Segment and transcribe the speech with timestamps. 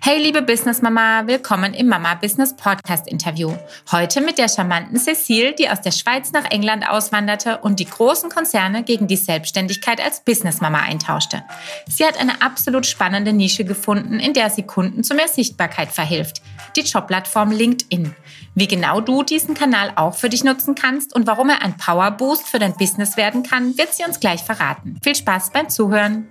[0.00, 3.54] Hey liebe Business Mama, willkommen im Mama Business Podcast Interview.
[3.90, 8.28] Heute mit der charmanten Cecile, die aus der Schweiz nach England auswanderte und die großen
[8.28, 11.42] Konzerne gegen die Selbstständigkeit als Business Mama eintauschte.
[11.88, 16.42] Sie hat eine absolut spannende Nische gefunden, in der sie Kunden zu mehr Sichtbarkeit verhilft.
[16.76, 18.14] Die Jobplattform LinkedIn.
[18.54, 22.48] Wie genau du diesen Kanal auch für dich nutzen kannst und warum er ein Powerboost
[22.48, 24.98] für dein Business werden kann, wird sie uns gleich verraten.
[25.02, 26.28] Viel Spaß beim Zuhören.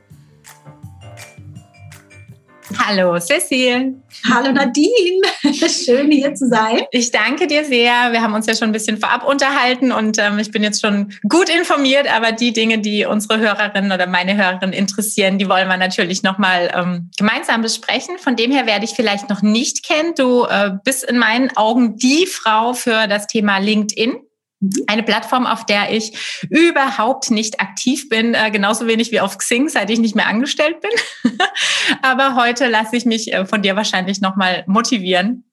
[2.77, 3.93] Hallo Cecile.
[4.29, 5.21] Hallo Nadine.
[5.70, 6.81] Schön hier zu sein.
[6.91, 8.11] Ich danke dir sehr.
[8.11, 11.13] Wir haben uns ja schon ein bisschen vorab unterhalten und ähm, ich bin jetzt schon
[11.27, 15.77] gut informiert, aber die Dinge, die unsere Hörerinnen oder meine Hörerinnen interessieren, die wollen wir
[15.77, 18.17] natürlich nochmal ähm, gemeinsam besprechen.
[18.17, 20.13] Von dem her werde ich vielleicht noch nicht kennen.
[20.15, 24.15] Du äh, bist in meinen Augen die Frau für das Thema LinkedIn.
[24.63, 24.72] Mhm.
[24.88, 29.70] Eine Plattform, auf der ich überhaupt nicht aktiv bin, äh, genauso wenig wie auf Xing,
[29.70, 30.91] seit ich nicht mehr angestellt bin.
[32.02, 35.49] Aber heute lasse ich mich äh, von dir wahrscheinlich nochmal motivieren,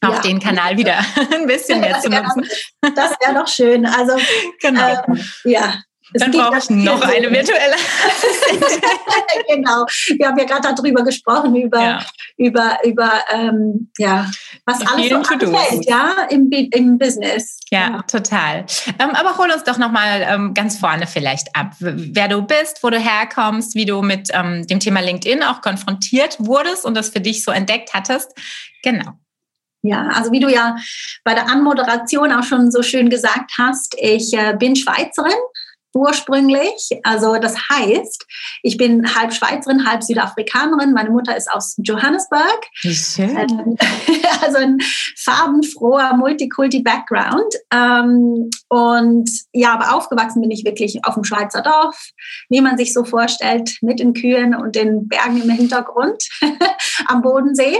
[0.00, 0.20] auch ja.
[0.20, 0.98] den Kanal wieder
[1.34, 2.46] ein bisschen mehr zu nutzen.
[2.80, 3.86] Das wäre doch schön.
[3.86, 4.16] Also
[4.60, 5.04] genau.
[5.08, 5.74] Ähm, ja,
[6.12, 7.74] es Dann brauche ich noch eine virtuelle
[9.48, 9.86] genau.
[10.16, 12.06] Wir haben ja gerade darüber gesprochen, über, ja.
[12.36, 14.30] über, über ähm, ja,
[14.66, 17.58] was Die alles so anfällt, ja, im, im Business.
[17.70, 18.02] Ja, ja.
[18.02, 18.66] total.
[18.98, 22.90] Ähm, aber hol uns doch nochmal ähm, ganz vorne vielleicht ab, wer du bist, wo
[22.90, 27.20] du herkommst, wie du mit ähm, dem Thema LinkedIn auch konfrontiert wurdest und das für
[27.20, 28.30] dich so entdeckt hattest.
[28.82, 29.12] Genau.
[29.82, 30.76] Ja, also wie du ja
[31.24, 35.32] bei der Anmoderation auch schon so schön gesagt hast, ich äh, bin Schweizerin,
[35.94, 36.90] ursprünglich.
[37.02, 38.26] Also das heißt,
[38.62, 40.92] ich bin halb Schweizerin, halb Südafrikanerin.
[40.92, 42.60] Meine Mutter ist aus Johannesburg.
[42.74, 43.36] Schön.
[43.36, 43.76] Ähm,
[44.42, 44.78] also ein
[45.16, 47.54] farbenfroher Multikulti-Background.
[47.72, 52.10] Ähm, und ja, aber aufgewachsen bin ich wirklich auf dem Schweizer Dorf,
[52.48, 56.22] wie man sich so vorstellt, mit den Kühen und den Bergen im Hintergrund
[57.06, 57.76] am Bodensee.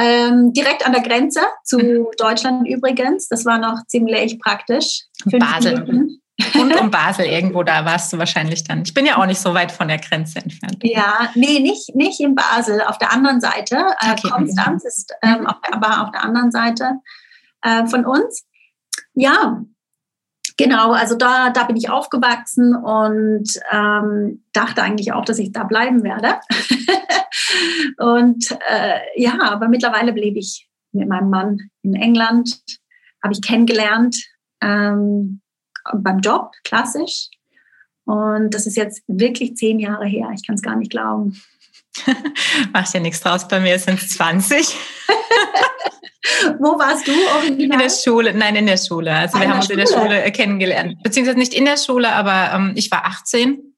[0.00, 2.06] Ähm, direkt an der Grenze zu mhm.
[2.18, 3.28] Deutschland übrigens.
[3.28, 5.02] Das war noch ziemlich praktisch.
[5.28, 5.80] Fünf Basel.
[5.80, 6.22] Minuten.
[6.54, 8.82] Rund um Basel irgendwo, da warst du wahrscheinlich dann.
[8.82, 10.78] Ich bin ja auch nicht so weit von der Grenze entfernt.
[10.82, 13.76] Ja, nee, nicht, nicht in Basel, auf der anderen Seite.
[14.00, 14.30] Äh, okay.
[14.30, 17.00] Konstanz ist ähm, auf, aber auf der anderen Seite
[17.62, 18.46] äh, von uns.
[19.14, 19.62] Ja,
[20.56, 25.64] genau, also da, da bin ich aufgewachsen und ähm, dachte eigentlich auch, dass ich da
[25.64, 26.36] bleiben werde.
[27.98, 32.60] und äh, ja, aber mittlerweile lebe ich mit meinem Mann in England,
[33.22, 34.16] habe ich kennengelernt.
[34.60, 35.40] Ähm,
[35.94, 37.28] beim Job, klassisch.
[38.04, 40.30] Und das ist jetzt wirklich zehn Jahre her.
[40.34, 41.40] Ich kann es gar nicht glauben.
[42.72, 43.46] Macht ja nichts draus.
[43.46, 44.76] Bei mir sind es 20.
[46.58, 47.74] Wo warst du original?
[47.74, 49.12] In der Schule, nein, in der Schule.
[49.12, 51.02] Also ah, wir haben uns in der Schule kennengelernt.
[51.02, 53.74] Beziehungsweise nicht in der Schule, aber ähm, ich war 18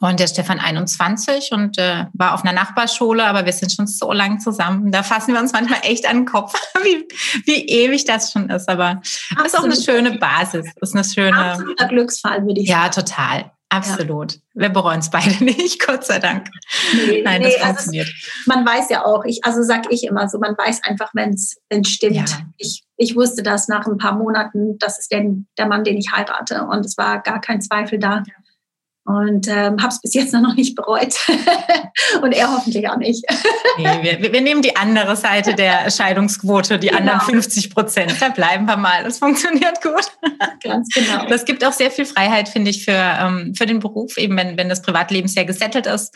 [0.00, 4.12] und der Stefan 21 und äh, war auf einer Nachbarschule, aber wir sind schon so
[4.12, 4.92] lang zusammen.
[4.92, 6.54] Da fassen wir uns manchmal echt an den Kopf,
[6.84, 7.08] wie,
[7.46, 8.68] wie ewig das schon ist.
[8.68, 10.66] Aber es ist auch eine schöne Basis.
[10.80, 11.36] Ist eine schöne.
[11.36, 12.82] Absoluter Glücksfall, würde ich sagen.
[12.82, 13.50] Ja, total.
[13.70, 14.32] Absolut.
[14.32, 14.40] Ja.
[14.54, 16.48] Wir bereuen es beide nicht, Gott sei Dank.
[16.94, 18.08] Nee, Nein, nee, das also funktioniert.
[18.08, 21.34] Also man weiß ja auch, ich, also sag ich immer so, man weiß einfach, wenn
[21.34, 22.14] es stimmt.
[22.14, 22.24] Ja.
[22.56, 25.24] Ich, ich wusste das nach ein paar Monaten, das ist der,
[25.58, 26.64] der Mann, den ich heirate.
[26.64, 28.22] Und es war gar kein Zweifel da.
[28.26, 28.34] Ja
[29.08, 31.14] und ähm, habe es bis jetzt noch nicht bereut
[32.22, 33.24] und er hoffentlich auch nicht.
[33.78, 36.98] nee, wir, wir, nehmen die andere Seite der Scheidungsquote, die genau.
[36.98, 38.14] anderen 50 Prozent.
[38.20, 39.02] Da bleiben wir mal.
[39.04, 40.12] Das funktioniert gut.
[40.62, 41.26] Ganz genau.
[41.26, 44.58] Das gibt auch sehr viel Freiheit, finde ich, für, ähm, für den Beruf, eben wenn,
[44.58, 46.14] wenn das Privatleben sehr gesettelt ist,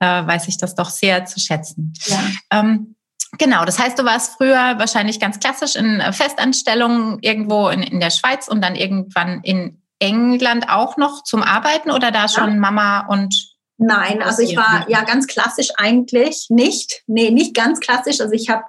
[0.00, 1.94] äh, weiß ich das doch sehr zu schätzen.
[2.06, 2.20] Ja.
[2.52, 2.92] Ähm,
[3.38, 8.10] Genau, das heißt, du warst früher wahrscheinlich ganz klassisch in Festanstellungen irgendwo in, in der
[8.10, 12.56] Schweiz und dann irgendwann in England auch noch zum Arbeiten oder da schon ja.
[12.56, 17.02] Mama und Nein, also ich war ja ganz klassisch eigentlich nicht.
[17.06, 18.22] Nee, nicht ganz klassisch.
[18.22, 18.64] Also ich habe,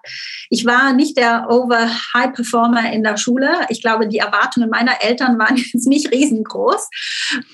[0.49, 3.49] ich war nicht der over high performer in der Schule.
[3.69, 6.89] Ich glaube, die Erwartungen meiner Eltern waren jetzt nicht riesengroß.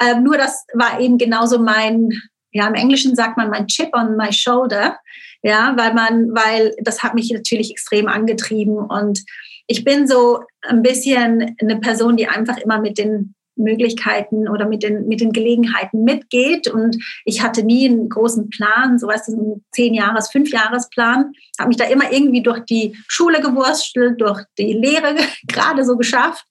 [0.02, 2.10] Ähm, nur das war eben genauso mein,
[2.52, 4.98] ja, im Englischen sagt man mein Chip on my shoulder.
[5.44, 9.20] Ja, weil man, weil das hat mich natürlich extrem angetrieben und
[9.68, 14.84] ich bin so ein bisschen eine Person, die einfach immer mit den Möglichkeiten oder mit
[14.84, 16.68] den, mit den Gelegenheiten mitgeht.
[16.68, 21.34] Und ich hatte nie einen großen Plan, so was ein zehn Jahres, fünf Jahresplan.
[21.60, 25.16] Habe mich da immer irgendwie durch die Schule gewurstelt, durch die Lehre
[25.48, 26.46] gerade so geschafft.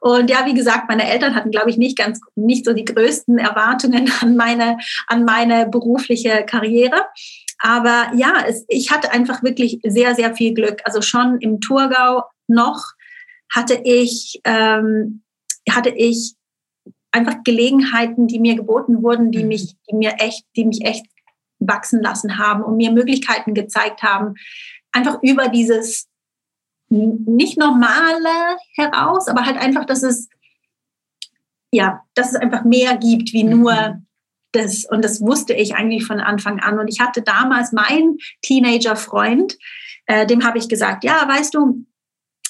[0.00, 3.38] Und ja, wie gesagt, meine Eltern hatten, glaube ich, nicht ganz, nicht so die größten
[3.38, 7.04] Erwartungen an meine, an meine berufliche Karriere.
[7.60, 10.80] Aber ja, es, ich hatte einfach wirklich sehr, sehr viel Glück.
[10.84, 12.82] Also schon im Thurgau noch
[13.52, 15.22] hatte ich, ähm,
[15.68, 16.34] hatte ich
[17.12, 19.48] einfach Gelegenheiten, die mir geboten wurden, die mhm.
[19.48, 21.06] mich, die mir echt, die mich echt
[21.58, 24.34] wachsen lassen haben und mir Möglichkeiten gezeigt haben,
[24.92, 26.08] einfach über dieses
[26.88, 30.28] nicht normale heraus, aber halt einfach, dass es
[31.72, 34.06] ja, dass es einfach mehr gibt wie nur mhm.
[34.52, 34.84] das.
[34.84, 36.78] Und das wusste ich eigentlich von Anfang an.
[36.78, 39.56] Und ich hatte damals meinen Teenager-Freund,
[40.06, 41.86] äh, dem habe ich gesagt, ja, weißt du,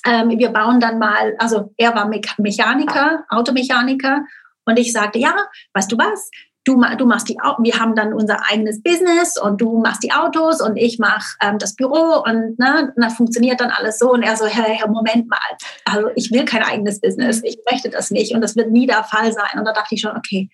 [0.06, 4.24] ähm, wir bauen dann mal, also er war Me Mechaniker, Automechaniker.
[4.70, 5.34] Und ich sagte, ja,
[5.74, 6.30] weißt du was?
[6.64, 10.60] Du, du machst die, wir haben dann unser eigenes Business und du machst die Autos
[10.60, 14.12] und ich mache ähm, das Büro und ne, das funktioniert dann alles so.
[14.12, 15.38] Und er so, hey, Moment mal,
[15.86, 19.04] also ich will kein eigenes Business, ich möchte das nicht und das wird nie der
[19.04, 19.58] Fall sein.
[19.58, 20.50] Und da dachte ich schon, okay,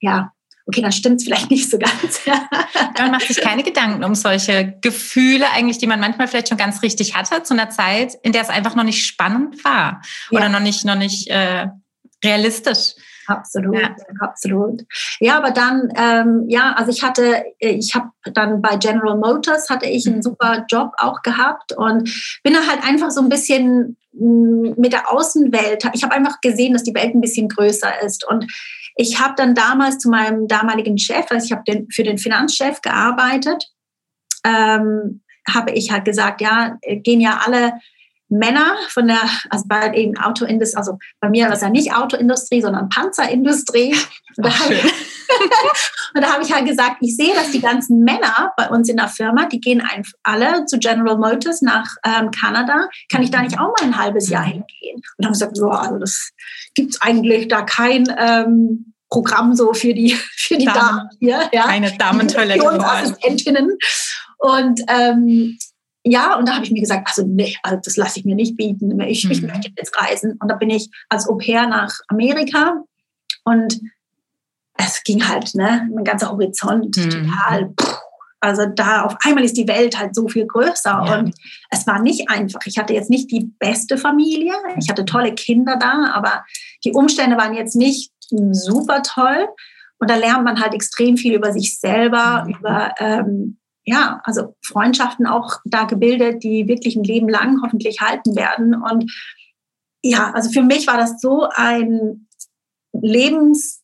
[0.00, 0.32] ja,
[0.66, 2.20] okay, dann stimmt es vielleicht nicht so ganz.
[2.98, 6.82] man macht sich keine Gedanken um solche Gefühle eigentlich, die man manchmal vielleicht schon ganz
[6.82, 10.00] richtig hatte, zu einer Zeit, in der es einfach noch nicht spannend war
[10.30, 10.48] oder ja.
[10.48, 11.68] noch nicht, noch nicht äh,
[12.24, 12.94] realistisch.
[13.30, 13.94] Absolut, ja.
[14.18, 14.82] absolut.
[15.20, 19.86] Ja, aber dann, ähm, ja, also ich hatte, ich habe dann bei General Motors hatte
[19.86, 20.22] ich einen mhm.
[20.22, 22.10] super Job auch gehabt und
[22.42, 25.88] bin da halt einfach so ein bisschen mm, mit der Außenwelt.
[25.92, 28.46] Ich habe einfach gesehen, dass die Welt ein bisschen größer ist und
[28.96, 32.80] ich habe dann damals zu meinem damaligen Chef, also ich habe den, für den Finanzchef
[32.82, 33.70] gearbeitet,
[34.44, 37.74] ähm, habe ich halt gesagt, ja, gehen ja alle
[38.30, 42.62] Männer von der, also bei den Autoindustrie, also bei mir war es ja nicht Autoindustrie,
[42.62, 43.94] sondern Panzerindustrie.
[44.36, 44.84] Und da, habe ich,
[46.14, 48.96] und da habe ich halt gesagt, ich sehe, dass die ganzen Männer bei uns in
[48.96, 52.88] der Firma, die gehen einfach alle zu General Motors nach ähm, Kanada.
[53.10, 54.50] Kann ich da nicht auch mal ein halbes Jahr mhm.
[54.52, 55.02] hingehen?
[55.18, 56.30] Und haben gesagt, ja, also das
[56.74, 61.50] gibt es eigentlich da kein ähm, Programm so für die, für die Damen, Damen hier.
[61.52, 61.64] Ja.
[61.64, 62.80] Keine Damentoilette.
[62.80, 63.76] Assistentinnen.
[64.38, 65.58] Und ähm,
[66.04, 68.56] ja, und da habe ich mir gesagt, also nee, also das lasse ich mir nicht
[68.56, 68.98] bieten.
[69.00, 69.30] Ich, mhm.
[69.32, 70.38] ich möchte jetzt reisen.
[70.40, 72.82] Und da bin ich als Au pair nach Amerika
[73.44, 73.80] und
[74.76, 77.10] es ging halt, ne, mein ganzer Horizont mhm.
[77.10, 77.74] total.
[78.40, 81.18] also da auf einmal ist die Welt halt so viel größer ja.
[81.18, 81.34] und
[81.70, 82.60] es war nicht einfach.
[82.64, 86.44] Ich hatte jetzt nicht die beste Familie, ich hatte tolle Kinder da, aber
[86.84, 89.48] die Umstände waren jetzt nicht super toll.
[89.98, 92.54] Und da lernt man halt extrem viel über sich selber, mhm.
[92.54, 98.36] über ähm, ja, also Freundschaften auch da gebildet, die wirklich ein Leben lang hoffentlich halten
[98.36, 98.74] werden.
[98.74, 99.10] Und
[100.02, 102.26] ja, also für mich war das so ein
[102.92, 103.82] Lebens,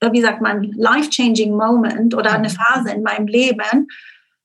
[0.00, 3.88] äh, wie sagt man, life-changing Moment oder eine Phase in meinem Leben,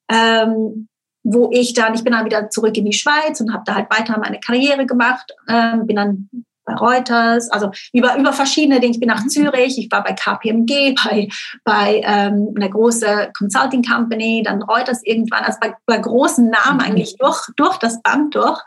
[0.09, 0.87] ähm,
[1.23, 3.89] wo ich dann, ich bin dann wieder zurück in die Schweiz und habe da halt
[3.89, 6.29] weiter meine Karriere gemacht, ähm, bin dann
[6.65, 8.93] bei Reuters, also über, über verschiedene Dinge.
[8.93, 9.29] Ich bin nach mhm.
[9.29, 11.29] Zürich, ich war bei KPMG, bei,
[11.63, 16.85] bei ähm, einer großen Consulting Company, dann Reuters irgendwann, also bei, bei großen Namen mhm.
[16.85, 18.59] eigentlich durch, durch das Band durch.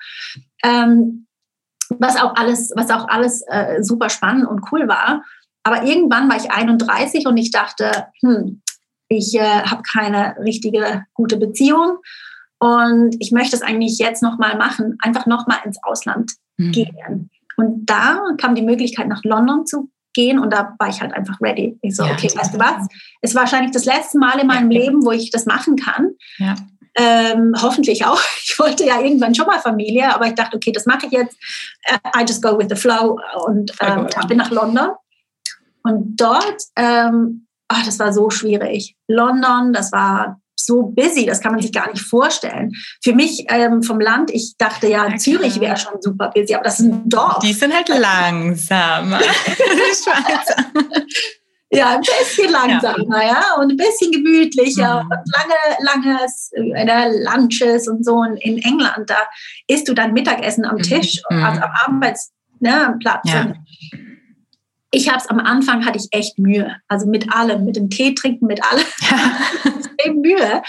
[0.62, 1.26] Ähm,
[1.98, 5.22] was auch alles, was auch alles äh, super spannend und cool war.
[5.62, 8.62] Aber irgendwann war ich 31 und ich dachte, hm,
[9.08, 11.98] ich äh, habe keine richtige gute Beziehung
[12.58, 16.72] und ich möchte es eigentlich jetzt nochmal machen, einfach nochmal ins Ausland mhm.
[16.72, 17.30] gehen.
[17.58, 21.40] Und da kam die Möglichkeit, nach London zu gehen und da war ich halt einfach
[21.40, 21.76] ready.
[21.82, 22.86] Ich so, ja, okay, weißt du was?
[23.20, 24.80] Es war wahrscheinlich das letzte Mal in meinem ja.
[24.80, 26.12] Leben, wo ich das machen kann.
[26.38, 26.54] Ja.
[26.94, 28.20] Ähm, hoffentlich auch.
[28.42, 31.36] Ich wollte ja irgendwann schon mal Familie, aber ich dachte, okay, das mache ich jetzt.
[31.88, 34.90] Uh, I just go with the flow und ähm, bin nach London.
[35.84, 38.96] Und dort, ähm, ach, das war so schwierig.
[39.06, 42.72] London, das war so busy, das kann man sich gar nicht vorstellen.
[43.02, 45.16] Für mich ähm, vom Land, ich dachte ja, okay.
[45.16, 47.38] Zürich wäre schon super busy, aber das ist ein Dorf.
[47.38, 49.20] Die sind halt langsamer.
[51.70, 55.10] Ja, ein bisschen langsamer, ja, ja und ein bisschen gemütlicher mhm.
[55.10, 58.14] und lange, langes äh, Lunches und so.
[58.14, 59.18] Und in England, da
[59.66, 60.82] isst du dein Mittagessen am mhm.
[60.82, 61.44] Tisch, mhm.
[61.44, 62.32] also am Arbeitsplatz.
[62.60, 63.52] Ne, Ja
[64.90, 68.14] ich habe es am Anfang hatte ich echt Mühe, also mit allem, mit dem Tee
[68.14, 68.84] trinken, mit allem,
[69.78, 70.62] extrem Mühe.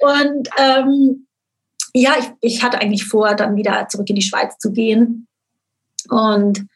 [0.00, 1.26] Und ähm,
[1.94, 5.26] ja, ich, ich hatte eigentlich vor, dann wieder zurück in die Schweiz zu gehen
[6.10, 6.66] und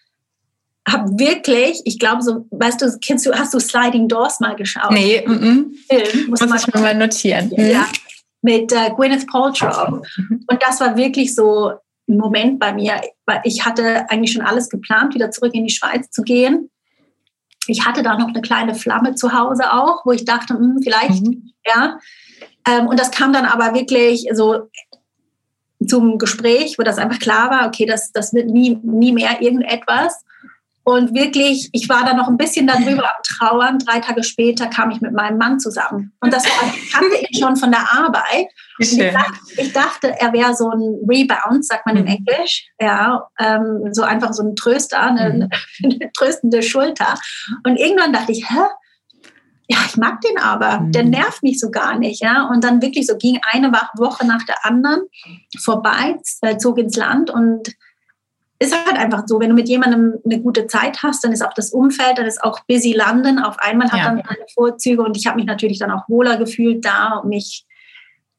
[0.89, 4.91] habe wirklich, ich glaube so, weißt du, kennst du, hast du Sliding Doors mal geschaut?
[4.91, 5.65] Nee, m -m.
[5.89, 7.53] Film, muss, muss ich mir mal notieren.
[7.57, 7.87] Ja,
[8.41, 10.03] mit äh, Gwyneth Paltrow.
[10.17, 10.45] Mhm.
[10.47, 11.75] Und das war wirklich so
[12.07, 16.11] Moment bei mir, weil ich hatte eigentlich schon alles geplant, wieder zurück in die Schweiz
[16.11, 16.71] zu gehen.
[17.67, 21.25] Ich hatte da noch eine kleine Flamme zu Hause auch, wo ich dachte, hm, vielleicht,
[21.25, 21.53] mhm.
[21.65, 21.99] ja.
[22.69, 24.69] Ähm, und das kam dann aber wirklich so
[25.87, 30.25] zum Gespräch, wo das einfach klar war, okay, das, das wird nie, nie mehr irgendetwas.
[30.85, 33.79] Und wirklich, ich war da noch ein bisschen darüber am Trauern.
[33.79, 36.13] Drei Tage später kam ich mit meinem Mann zusammen.
[36.21, 36.43] Und das
[36.93, 38.49] kannte ich schon von der Arbeit.
[38.79, 42.03] Ich dachte, ich, dachte, er wäre so ein Rebound, sagt man mhm.
[42.03, 42.69] im Englisch.
[42.81, 45.49] Ja, ähm, so einfach so ein Tröster, eine,
[45.81, 45.91] mhm.
[45.93, 47.15] eine, tröstende Schulter.
[47.65, 48.63] Und irgendwann dachte ich, hä?
[49.69, 50.93] ja, ich mag den aber, mhm.
[50.93, 52.49] der nervt mich so gar nicht, ja.
[52.49, 55.03] Und dann wirklich so ging eine Woche nach der anderen
[55.61, 57.73] vorbei, äh, zog ins Land und
[58.63, 61.55] ist halt einfach so, wenn du mit jemandem eine gute Zeit hast, dann ist auch
[61.55, 64.05] das Umfeld, dann ist auch busy London auf einmal hat ja.
[64.05, 67.67] dann eine Vorzüge und ich habe mich natürlich dann auch wohler gefühlt da und mich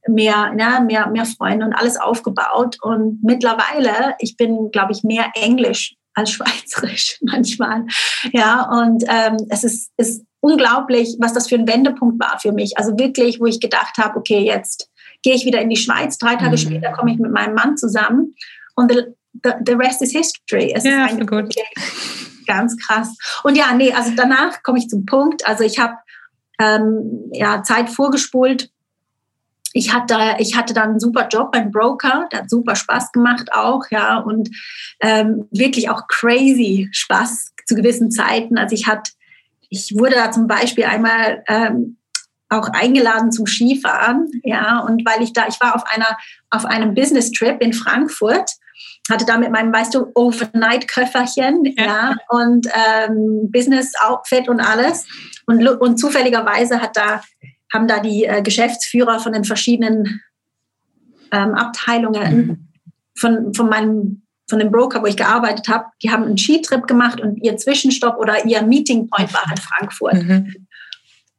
[0.08, 2.78] mehr, ja, mehr, mehr Freunde und alles aufgebaut.
[2.82, 7.86] Und mittlerweile, ich bin, glaube ich, mehr Englisch als Schweizerisch manchmal,
[8.34, 12.78] ja, und ähm, es ist, ist unglaublich, was das für ein Wendepunkt war für mich,
[12.78, 14.90] also wirklich, wo ich gedacht habe, okay, jetzt
[15.24, 16.58] gehe ich wieder in die Schweiz, drei Tage mhm.
[16.58, 18.36] später komme ich mit meinem Mann zusammen
[18.76, 18.92] und
[19.44, 20.72] the, the rest is history.
[20.76, 21.54] Es ja, ist gut.
[22.46, 23.16] Ganz krass.
[23.44, 25.46] Und ja, nee, also danach komme ich zum Punkt.
[25.48, 25.96] Also ich habe
[26.60, 28.70] ähm, ja, Zeit vorgespult.
[29.74, 33.52] Ich hatte, ich hatte dann einen super Job beim Broker, der hat super Spaß gemacht
[33.54, 34.50] auch, ja, und
[35.02, 38.60] ähm, wirklich auch crazy Spaß zu gewissen Zeiten.
[38.60, 39.12] Also ich hatte,
[39.70, 41.98] ich wurde da zum Beispiel einmal ähm,
[42.50, 46.18] auch eingeladen zum Skifahren, ja, und weil ich da, ich war auf einer,
[46.52, 48.52] auf einem Business Trip in Frankfurt
[49.10, 51.86] hatte da mit meinem, weißt du, Overnight-Köfferchen ja.
[51.86, 52.16] ja.
[52.30, 55.06] und ähm, Business-Outfit und alles.
[55.46, 57.22] Und, und zufälligerweise hat da,
[57.74, 60.22] haben da die äh, Geschäftsführer von den verschiedenen
[61.32, 62.68] ähm, Abteilungen mhm.
[63.16, 64.20] von, von meinem
[64.50, 68.18] von dem Broker, wo ich gearbeitet habe, die haben einen Skitrip gemacht und ihr Zwischenstopp
[68.18, 70.16] oder ihr Meeting Point war halt Frankfurt.
[70.16, 70.68] Mhm.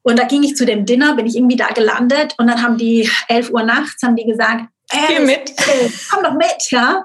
[0.03, 2.77] Und da ging ich zu dem Dinner, bin ich irgendwie da gelandet und dann haben
[2.77, 5.51] die 11 Uhr nachts, haben die gesagt, Geh mit.
[5.51, 7.05] Äh, komm doch mit, ja.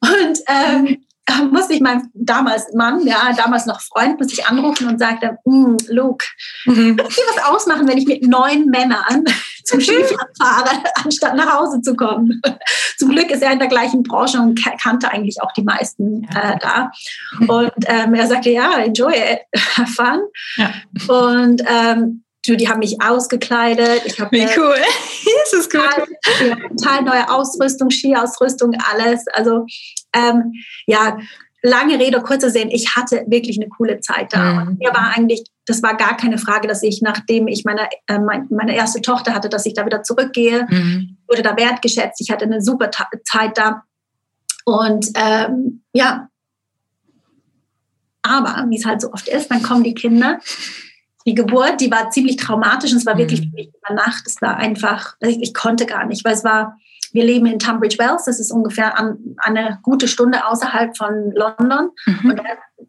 [0.00, 1.06] Und ähm,
[1.50, 5.76] musste ich meinen damals Mann, ja, damals noch Freund, muss ich anrufen und sagte, mm,
[5.88, 6.24] Luke,
[6.64, 6.96] mhm.
[6.96, 9.24] kannst du was ausmachen, wenn ich mit neun Männern
[9.64, 10.70] zum Skifahren fahre,
[11.04, 12.40] anstatt nach Hause zu kommen?
[12.98, 16.58] Zum Glück ist er in der gleichen Branche und kannte eigentlich auch die meisten äh,
[16.58, 16.90] da.
[17.46, 19.40] Und ähm, er sagte, ja, enjoy it,
[19.76, 20.20] have fun.
[20.56, 20.72] Ja.
[21.14, 22.24] Und ähm,
[22.54, 24.02] die haben mich ausgekleidet.
[24.04, 24.76] Ich Wie cool.
[25.42, 25.80] das ist gut.
[25.82, 29.24] Total, total neue Ausrüstung, Skiausrüstung, alles.
[29.32, 29.66] Also
[30.14, 30.52] ähm,
[30.86, 31.18] ja,
[31.62, 34.64] lange Rede, kurzer Sinn, ich hatte wirklich eine coole Zeit da.
[34.64, 34.76] Mhm.
[34.78, 38.76] Mir war eigentlich, das war gar keine Frage, dass ich, nachdem ich meine, äh, meine
[38.76, 41.16] erste Tochter hatte, dass ich da wieder zurückgehe, mhm.
[41.28, 42.20] wurde da wertgeschätzt.
[42.20, 42.90] Ich hatte eine super
[43.24, 43.82] Zeit da.
[44.64, 46.28] Und ähm, ja,
[48.22, 50.40] aber wie es halt so oft ist, dann kommen die Kinder
[51.26, 53.50] die Geburt, die war ziemlich traumatisch und es war wirklich mhm.
[53.50, 54.22] für mich über Nacht.
[54.26, 56.78] Es war einfach, ich, ich, konnte gar nicht, weil es war,
[57.12, 61.90] wir leben in Tunbridge Wells, das ist ungefähr an, eine gute Stunde außerhalb von London.
[62.06, 62.30] Mhm.
[62.30, 62.40] Und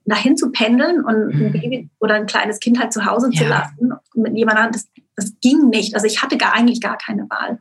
[0.05, 1.51] dahin zu pendeln und ein mhm.
[1.51, 3.41] Baby oder ein kleines Kind halt zu Hause ja.
[3.41, 5.95] zu lassen mit jemandem, das, das ging nicht.
[5.95, 7.59] Also ich hatte gar, eigentlich gar keine Wahl.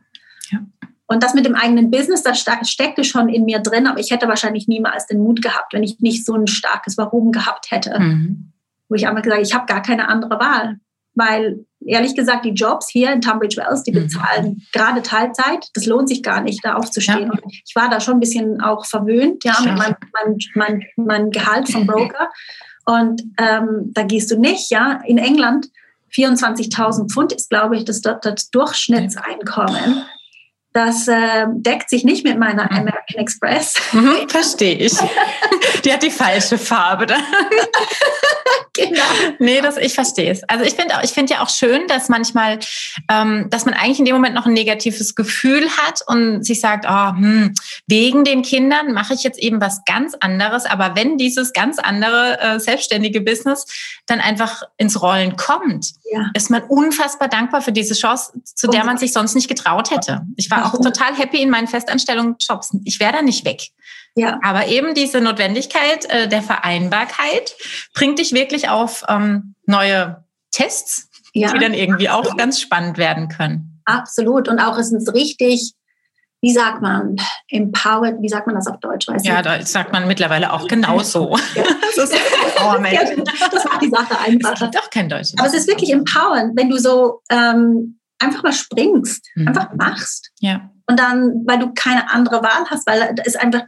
[0.51, 0.59] Ja.
[1.07, 4.27] Und das mit dem eigenen Business, das steckte schon in mir drin, aber ich hätte
[4.27, 7.99] wahrscheinlich niemals den Mut gehabt, wenn ich nicht so ein starkes Warum gehabt hätte.
[7.99, 8.53] Mhm
[8.89, 10.79] wo ich einfach gesagt ich habe gar keine andere Wahl.
[11.13, 14.03] Weil ehrlich gesagt, die Jobs hier in Tunbridge Wells, die mhm.
[14.03, 14.61] bezahlen mhm.
[14.71, 15.67] gerade Teilzeit.
[15.73, 17.31] Das lohnt sich gar nicht, da aufzustehen.
[17.33, 17.49] Ja.
[17.65, 21.71] Ich war da schon ein bisschen auch verwöhnt, ja, mit meinem mein, mein, mein Gehalt
[21.71, 22.29] vom Broker.
[22.85, 25.01] Und ähm, da gehst du nicht, ja.
[25.05, 25.67] In England
[26.13, 30.05] 24.000 Pfund ist, glaube ich, das, das Durchschnittseinkommen
[30.77, 32.77] das äh, deckt sich nicht mit meiner mhm.
[32.77, 33.73] American Express.
[33.93, 34.93] Mhm, verstehe ich.
[35.85, 37.07] Die hat die falsche Farbe.
[38.73, 39.01] genau.
[39.39, 40.43] Nee, das, ich verstehe es.
[40.43, 42.59] Also ich finde ich finde ja auch schön, dass manchmal,
[43.09, 46.85] ähm, dass man eigentlich in dem Moment noch ein negatives Gefühl hat und sich sagt,
[46.87, 47.53] oh, hm,
[47.87, 50.65] wegen den Kindern mache ich jetzt eben was ganz anderes.
[50.65, 53.65] Aber wenn dieses ganz andere äh, selbstständige Business
[54.05, 56.29] dann einfach ins Rollen kommt, ja.
[56.33, 60.21] ist man unfassbar dankbar für diese Chance, zu der man sich sonst nicht getraut hätte.
[60.35, 62.77] Ich war auch total happy in meinen Festanstellungsjobs.
[62.85, 63.69] Ich wäre da nicht weg.
[64.15, 64.39] Ja.
[64.43, 67.55] Aber eben diese Notwendigkeit äh, der Vereinbarkeit
[67.93, 71.53] bringt dich wirklich auf ähm, neue Tests, ja.
[71.53, 73.81] die dann irgendwie auch ganz spannend werden können.
[73.85, 74.47] Absolut.
[74.47, 75.73] Und auch ist es richtig,
[76.41, 77.15] wie sagt man,
[77.49, 79.07] empowered, wie sagt man das auf Deutsch?
[79.07, 81.37] Weiß ja, da sagt man mittlerweile auch genauso.
[81.55, 81.63] Ja.
[81.95, 82.13] das, ist
[83.51, 84.65] das macht die Sache einfacher.
[84.65, 85.33] Gibt auch kein Deutsch.
[85.37, 89.47] Aber es ist wirklich empowernd, wenn du so ähm, einfach mal springst, mhm.
[89.47, 90.31] einfach machst.
[90.39, 90.69] Ja.
[90.87, 93.63] Und dann, weil du keine andere Wahl hast, weil da ist einfach,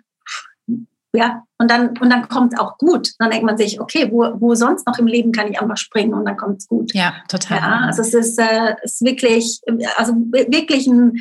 [1.13, 3.13] ja, und dann, und dann kommt es auch gut.
[3.17, 6.13] Dann denkt man sich, okay, wo, wo sonst noch im Leben kann ich einfach springen
[6.13, 6.93] und dann kommt es gut.
[6.93, 7.57] Ja, total.
[7.57, 9.59] Ja, also es ist, äh, ist wirklich,
[9.97, 11.17] also wirklich ein,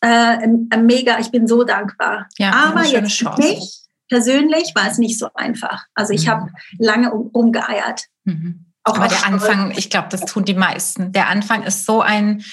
[0.00, 0.38] äh,
[0.70, 2.26] ein, mega, ich bin so dankbar.
[2.38, 5.84] Ja, Aber jetzt für mich persönlich war es nicht so einfach.
[5.94, 6.30] Also ich mhm.
[6.30, 8.06] habe lange um, umgeeiert.
[8.24, 8.71] Mhm.
[8.84, 11.12] Auch Aber der Anfang, ich glaube, das tun die meisten.
[11.12, 12.44] Der Anfang ist so ein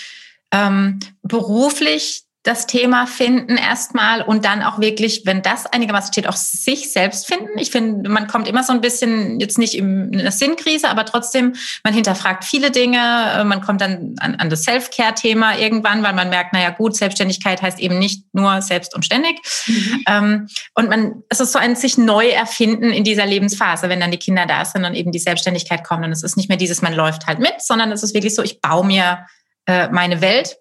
[0.51, 6.38] ähm, beruflich das Thema finden erstmal und dann auch wirklich, wenn das einigermaßen steht, auch
[6.38, 7.58] sich selbst finden.
[7.58, 11.55] Ich finde, man kommt immer so ein bisschen, jetzt nicht in einer Sinnkrise, aber trotzdem,
[11.84, 16.53] man hinterfragt viele Dinge, man kommt dann an, an das Self-Care-Thema irgendwann, weil man merkt,
[16.53, 19.38] naja gut, Selbstständigkeit heißt eben nicht nur selbst und ständig.
[19.67, 20.03] Mhm.
[20.08, 24.12] Ähm, und man, es ist so ein sich neu erfinden in dieser Lebensphase, wenn dann
[24.12, 26.05] die Kinder da sind und eben die Selbstständigkeit kommt.
[26.05, 28.43] Und es ist nicht mehr dieses, man läuft halt mit, sondern es ist wirklich so,
[28.43, 29.25] ich baue mir
[29.65, 30.55] äh, meine Welt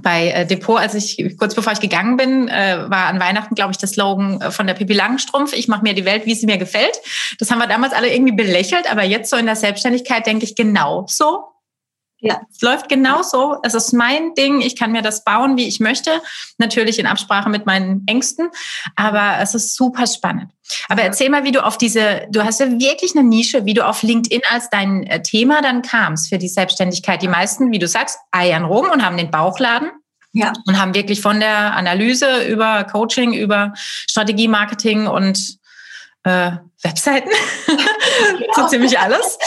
[0.00, 3.72] bei äh, Depot, als ich kurz bevor ich gegangen bin, äh, war an Weihnachten, glaube
[3.72, 6.46] ich, der Slogan äh, von der Pippi Langstrumpf, ich mache mir die Welt, wie sie
[6.46, 7.00] mir gefällt.
[7.38, 10.56] Das haben wir damals alle irgendwie belächelt, aber jetzt so in der Selbstständigkeit denke ich
[10.56, 11.53] genau so.
[12.24, 12.40] Ja.
[12.50, 13.58] Es läuft genauso.
[13.62, 14.62] Es ist mein Ding.
[14.62, 16.10] Ich kann mir das bauen, wie ich möchte.
[16.56, 18.48] Natürlich in Absprache mit meinen Ängsten.
[18.96, 20.50] Aber es ist super spannend.
[20.88, 23.86] Aber erzähl mal, wie du auf diese, du hast ja wirklich eine Nische, wie du
[23.86, 27.20] auf LinkedIn als dein äh, Thema dann kamst für die Selbstständigkeit.
[27.20, 29.90] Die meisten, wie du sagst, eiern rum und haben den Bauchladen.
[30.32, 30.54] Ja.
[30.66, 35.58] Und haben wirklich von der Analyse über Coaching, über Strategie, Marketing und
[36.24, 36.52] äh,
[36.82, 37.30] Webseiten,
[38.56, 39.38] so ziemlich alles,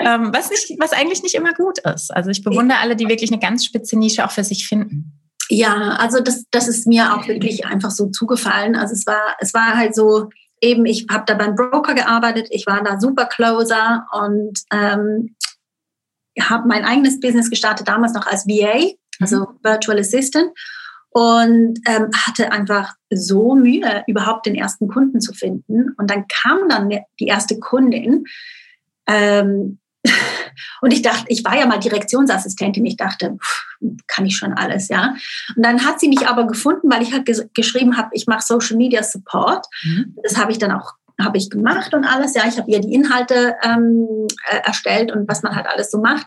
[0.00, 2.14] ähm, was, nicht, was eigentlich nicht immer gut ist.
[2.14, 5.20] Also ich bewundere alle, die wirklich eine ganz spitze Nische auch für sich finden.
[5.48, 8.76] Ja, also das, das ist mir auch wirklich einfach so zugefallen.
[8.76, 10.28] Also es war, es war halt so,
[10.60, 15.36] eben, ich habe da beim Broker gearbeitet, ich war da super Closer und ähm,
[16.40, 19.58] habe mein eigenes Business gestartet, damals noch als VA, also mhm.
[19.62, 20.50] Virtual Assistant
[21.14, 25.94] und ähm, hatte einfach so Mühe, überhaupt den ersten Kunden zu finden.
[25.96, 26.90] Und dann kam dann
[27.20, 28.24] die erste Kundin.
[29.06, 29.78] Ähm,
[30.80, 32.84] und ich dachte, ich war ja mal Direktionsassistentin.
[32.84, 33.64] Ich dachte, pff,
[34.08, 35.14] kann ich schon alles, ja.
[35.54, 38.42] Und dann hat sie mich aber gefunden, weil ich halt ges geschrieben habe, ich mache
[38.42, 39.66] Social Media Support.
[39.84, 40.16] Mhm.
[40.24, 42.34] Das habe ich dann auch habe ich gemacht und alles.
[42.34, 46.00] Ja, ich habe ihr die Inhalte ähm, äh, erstellt und was man halt alles so
[46.00, 46.26] macht.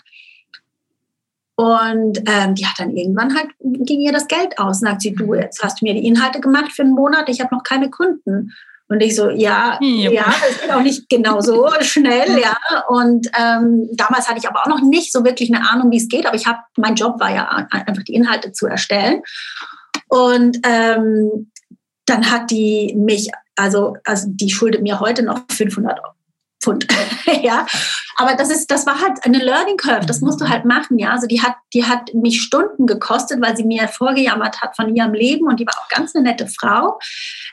[1.60, 4.82] Und ähm, die hat dann irgendwann halt, ging ihr das Geld aus.
[4.82, 5.42] Und sagt sie, du, mhm.
[5.42, 8.54] jetzt hast du mir die Inhalte gemacht für einen Monat, ich habe noch keine Kunden.
[8.90, 12.56] Und ich so, ja, ja, ja das geht auch nicht genau so schnell, ja.
[12.88, 16.08] Und ähm, damals hatte ich aber auch noch nicht so wirklich eine Ahnung, wie es
[16.08, 16.28] geht.
[16.28, 19.24] Aber ich habe, mein Job war ja einfach die Inhalte zu erstellen.
[20.10, 21.52] Und ähm,
[22.06, 26.00] dann hat die mich, also, also die schuldet mir heute noch 500
[26.68, 26.88] Pfund,
[27.44, 27.66] ja.
[28.18, 30.06] Aber das ist, das war halt eine Learning Curve.
[30.06, 31.12] Das musst du halt machen, ja.
[31.12, 35.14] Also die hat, die hat mich Stunden gekostet, weil sie mir vorgejammert hat von ihrem
[35.14, 37.00] Leben und die war auch ganz eine nette Frau.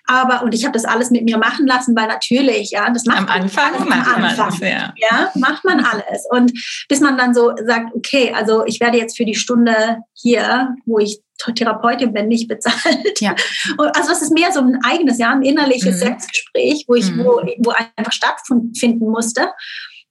[0.07, 3.19] Aber und ich habe das alles mit mir machen lassen, weil natürlich, ja, das macht
[3.19, 4.95] am Anfang alles, macht am Anfang, man ja.
[4.97, 6.27] ja, macht man alles.
[6.31, 6.53] Und
[6.89, 10.99] bis man dann so sagt, okay, also ich werde jetzt für die Stunde hier, wo
[10.99, 11.21] ich
[11.55, 13.21] Therapeutin bin, nicht bezahlt.
[13.21, 13.35] Ja.
[13.79, 16.01] also das ist mehr so ein eigenes, ja, ein innerliches mhm.
[16.01, 17.25] Selbstgespräch, wo ich, mhm.
[17.25, 19.51] wo, wo einfach stattfinden musste.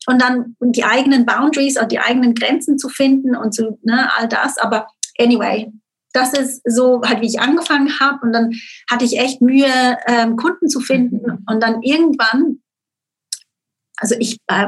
[0.06, 4.28] Und dann die eigenen Boundaries und die eigenen Grenzen zu finden und so, ne, all
[4.28, 4.58] das.
[4.58, 5.72] Aber anyway,
[6.12, 8.20] das ist so halt, wie ich angefangen habe.
[8.22, 8.54] Und dann
[8.90, 11.22] hatte ich echt Mühe, ähm, Kunden zu finden.
[11.26, 11.46] Mhm.
[11.50, 12.62] Und dann irgendwann,
[13.98, 14.68] also ich äh,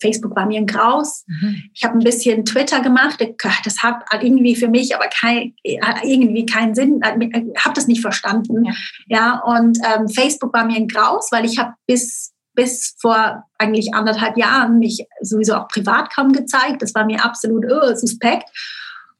[0.00, 1.24] Facebook war mir ein Graus.
[1.26, 1.62] Mhm.
[1.74, 3.18] Ich habe ein bisschen Twitter gemacht.
[3.64, 7.00] Das hat irgendwie für mich aber kein, irgendwie keinen Sinn.
[7.20, 8.64] Ich habe das nicht verstanden.
[8.64, 8.72] Ja,
[9.08, 13.94] ja und ähm, Facebook war mir ein Graus, weil ich habe bis bis vor eigentlich
[13.94, 16.82] anderthalb Jahren mich sowieso auch privat kaum gezeigt.
[16.82, 18.50] Das war mir absolut oh, suspekt.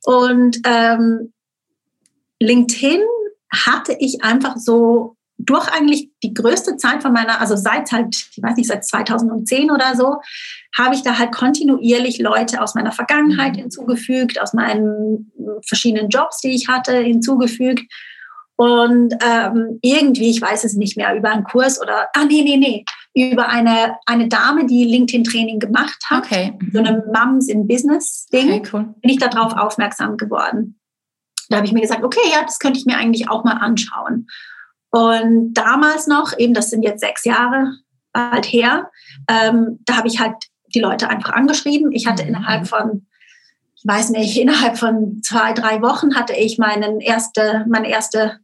[0.03, 1.33] Und ähm,
[2.41, 3.01] LinkedIn
[3.53, 8.43] hatte ich einfach so durch eigentlich die größte Zeit von meiner, also seit halt, ich
[8.43, 10.17] weiß nicht, seit 2010 oder so,
[10.77, 13.61] habe ich da halt kontinuierlich Leute aus meiner Vergangenheit mhm.
[13.61, 15.33] hinzugefügt, aus meinen
[15.67, 17.83] verschiedenen Jobs, die ich hatte, hinzugefügt.
[18.57, 22.57] Und ähm, irgendwie, ich weiß es nicht mehr, über einen Kurs oder, ah nee, nee,
[22.57, 26.59] nee, über eine, eine Dame, die LinkedIn-Training gemacht hat, okay.
[26.73, 28.95] so eine Mums in Business-Ding, okay, cool.
[29.01, 30.81] bin ich darauf aufmerksam geworden.
[31.49, 34.27] Da habe ich mir gesagt, okay, ja, das könnte ich mir eigentlich auch mal anschauen.
[34.91, 37.75] Und damals noch, eben das sind jetzt sechs Jahre
[38.13, 38.91] bald her,
[39.29, 40.35] ähm, da habe ich halt
[40.75, 41.93] die Leute einfach angeschrieben.
[41.93, 42.31] Ich hatte mhm.
[42.31, 43.07] innerhalb von,
[43.75, 48.39] ich weiß nicht, innerhalb von zwei, drei Wochen hatte ich meinen erste, meine erste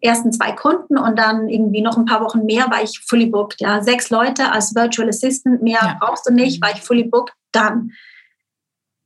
[0.00, 3.60] ersten zwei Kunden und dann irgendwie noch ein paar Wochen mehr war ich fully booked.
[3.60, 5.96] Ja, sechs Leute als Virtual Assistant, mehr ja.
[5.98, 7.32] brauchst du nicht, war ich fully booked.
[7.52, 7.92] Dann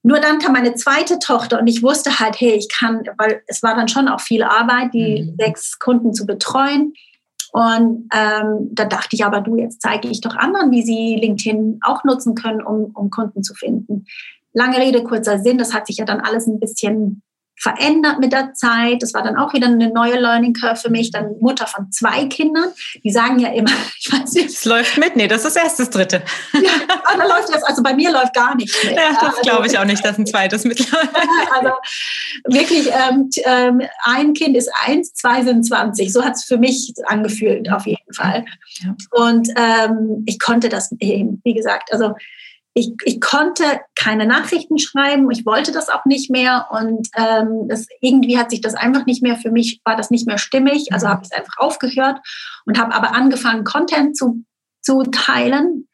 [0.02, 3.62] nur dann kam meine zweite Tochter und ich wusste halt, hey, ich kann, weil es
[3.62, 5.36] war dann schon auch viel Arbeit, die mhm.
[5.38, 6.94] sechs Kunden zu betreuen.
[7.52, 11.80] Und ähm, da dachte ich, aber du, jetzt zeige ich doch anderen, wie sie LinkedIn
[11.82, 14.04] auch nutzen können, um, um Kunden zu finden.
[14.52, 17.22] Lange Rede, kurzer Sinn, das hat sich ja dann alles ein bisschen
[17.58, 19.02] verändert mit der Zeit.
[19.02, 21.10] Das war dann auch wieder eine neue Learning Curve für mich.
[21.10, 22.70] Dann Mutter von zwei Kindern.
[23.02, 24.50] Die sagen ja immer, ich weiß nicht.
[24.50, 26.22] Es läuft mit, nee, das ist erst das dritte.
[26.52, 26.70] Ja,
[27.16, 28.94] da läuft das, also bei mir läuft gar nichts mit.
[28.94, 31.08] Ja, das glaube ich auch nicht, dass ein zweites mitläuft.
[31.50, 31.72] Also
[32.44, 36.12] wirklich, ähm, ähm, ein Kind ist eins, zwei sind zwanzig.
[36.12, 38.44] So hat es für mich angefühlt, auf jeden Fall.
[39.10, 42.14] Und ähm, ich konnte das eben, wie gesagt, also
[42.78, 43.64] ich, ich konnte
[43.96, 48.60] keine Nachrichten schreiben, ich wollte das auch nicht mehr und ähm, das, irgendwie hat sich
[48.60, 51.10] das einfach nicht mehr, für mich war das nicht mehr stimmig, also mhm.
[51.10, 52.20] habe ich es einfach aufgehört
[52.66, 54.44] und habe aber angefangen, Content zu,
[54.80, 55.88] zu teilen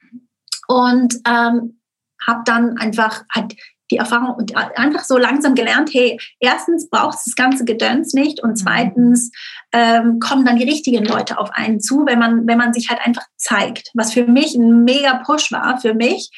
[0.69, 1.81] und ähm,
[2.27, 3.55] habe dann einfach halt
[3.91, 8.43] die Erfahrung und einfach so langsam gelernt, hey, erstens braucht es das ganze Gedöns nicht
[8.43, 8.57] und mhm.
[8.57, 9.31] zweitens
[9.73, 13.01] ähm, kommen dann die richtigen Leute auf einen zu, wenn man, wenn man sich halt
[13.05, 16.31] einfach zeigt, was für mich ein mega Push war für mich,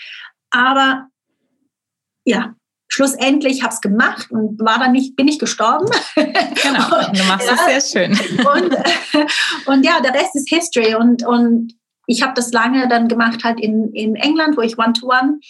[0.50, 1.08] aber
[2.24, 2.54] ja,
[2.88, 5.86] schlussendlich habe es gemacht und war dann nicht, bin ich gestorben.
[6.14, 8.12] Genau, du machst ja, es sehr schön.
[8.38, 8.76] Und,
[9.66, 10.94] und ja, der Rest ist History.
[10.94, 11.74] Und, und
[12.06, 15.40] ich habe das lange dann gemacht, halt in, in England, wo ich One-to-One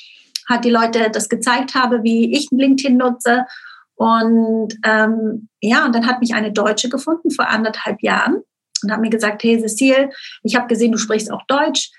[0.48, 3.46] hat die Leute das gezeigt habe, wie ich LinkedIn nutze.
[3.96, 8.42] Und ähm, ja, und dann hat mich eine Deutsche gefunden vor anderthalb Jahren
[8.82, 10.10] und hat mir gesagt, hey Cecile,
[10.42, 11.90] ich habe gesehen, du sprichst auch Deutsch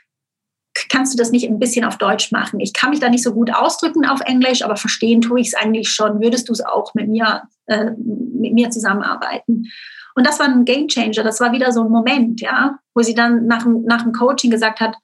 [0.90, 2.60] kannst du das nicht ein bisschen auf Deutsch machen?
[2.60, 5.54] Ich kann mich da nicht so gut ausdrücken auf Englisch, aber verstehen tue ich es
[5.54, 6.22] eigentlich schon.
[6.22, 9.70] Würdest du es auch mit mir, äh, mit mir zusammenarbeiten?
[10.16, 11.24] Und das war ein Game Changer.
[11.24, 14.80] Das war wieder so ein Moment, ja, wo sie dann nach, nach dem Coaching gesagt
[14.80, 14.96] hat,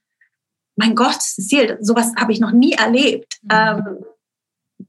[0.75, 3.37] mein Gott, Cecile, sowas habe ich noch nie erlebt.
[3.43, 3.49] Mhm.
[3.51, 3.97] Ähm,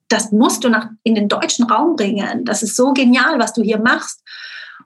[0.09, 2.45] das musst du nach, in den deutschen Raum bringen.
[2.45, 4.23] Das ist so genial, was du hier machst.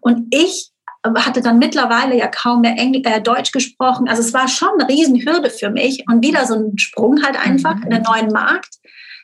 [0.01, 0.71] Und ich
[1.05, 4.09] hatte dann mittlerweile ja kaum mehr Engl äh, Deutsch gesprochen.
[4.09, 7.77] Also es war schon eine Riesenhürde für mich und wieder so ein Sprung halt einfach
[7.77, 7.85] mhm.
[7.85, 8.77] in den neuen Markt.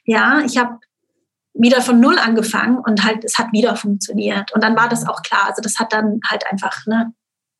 [0.04, 0.78] Ja, ich habe
[1.54, 4.52] wieder von Null angefangen und halt, es hat wieder funktioniert.
[4.52, 5.46] Und dann war das auch klar.
[5.48, 7.12] Also das hat dann halt einfach, ne,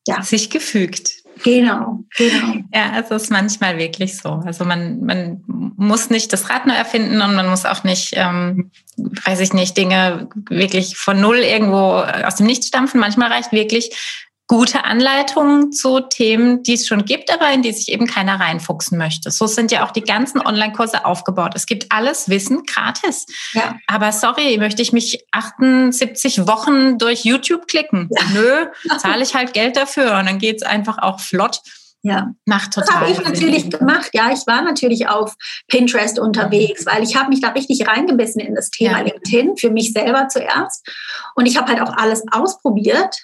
[0.07, 0.21] ja.
[0.21, 1.24] Sich gefügt.
[1.43, 2.53] Genau, genau.
[2.73, 4.41] Ja, es ist manchmal wirklich so.
[4.45, 8.71] Also man, man muss nicht das Rad neu erfinden und man muss auch nicht, ähm,
[8.97, 12.99] weiß ich nicht, Dinge wirklich von null irgendwo aus dem Nichts stampfen.
[12.99, 17.91] Manchmal reicht wirklich gute Anleitungen zu Themen, die es schon gibt, aber in die sich
[17.91, 19.31] eben keiner reinfuchsen möchte.
[19.31, 21.53] So sind ja auch die ganzen Online-Kurse aufgebaut.
[21.55, 23.25] Es gibt alles Wissen gratis.
[23.53, 23.77] Ja.
[23.87, 28.09] Aber sorry, möchte ich mich 78 Wochen durch YouTube klicken?
[28.11, 28.23] Ja.
[28.33, 31.61] Nö, zahle ich halt Geld dafür und dann geht's einfach auch flott.
[32.03, 32.87] Ja, macht total.
[32.87, 34.11] Das habe ich natürlich gemacht.
[34.13, 35.33] Ja, ich war natürlich auf
[35.67, 39.05] Pinterest unterwegs, weil ich habe mich da richtig reingebissen in das Thema ja.
[39.05, 40.87] LinkedIn für mich selber zuerst
[41.33, 43.17] und ich habe halt auch alles ausprobiert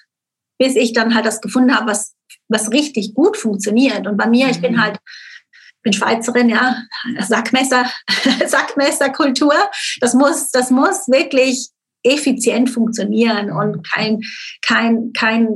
[0.62, 2.14] bis ich dann halt das gefunden habe, was,
[2.48, 4.06] was richtig gut funktioniert.
[4.06, 4.84] Und bei mir, ich bin mhm.
[4.84, 5.00] halt,
[5.82, 6.84] bin Schweizerin, ja,
[7.20, 7.90] Sackmesser,
[8.46, 9.56] Sackmesserkultur.
[10.02, 11.70] Das muss, das muss wirklich
[12.04, 14.20] effizient funktionieren und kein,
[14.62, 15.48] kein, kein,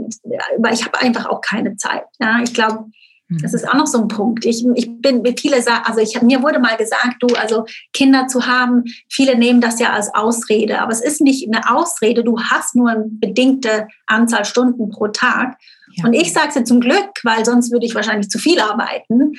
[0.58, 2.06] weil ich habe einfach auch keine Zeit.
[2.20, 2.86] Ja, ich glaube,
[3.30, 3.56] das mhm.
[3.56, 4.46] ist auch noch so ein Punkt.
[4.46, 8.46] Ich, ich bin, viele sagen, also ich, mir wurde mal gesagt, du, also Kinder zu
[8.46, 12.24] haben, viele nehmen das ja als Ausrede, aber es ist nicht eine Ausrede.
[12.24, 15.58] Du hast nur eine bedingte Anzahl Stunden pro Tag.
[15.94, 16.06] Ja.
[16.06, 19.34] Und ich sage es zum Glück, weil sonst würde ich wahrscheinlich zu viel arbeiten.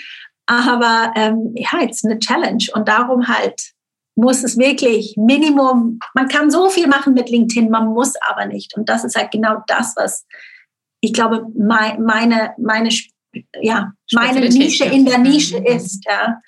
[0.46, 3.72] Aber ähm, ja, es ist eine Challenge und darum halt
[4.16, 8.74] muss es wirklich Minimum, man kann so viel machen mit LinkedIn, man muss aber nicht.
[8.76, 10.26] Und das ist halt genau das, was
[11.00, 12.90] ich glaube, meine, meine
[13.60, 15.66] ja, meine Nische in der Nische mhm.
[15.66, 16.04] ist.
[16.06, 16.40] Ja.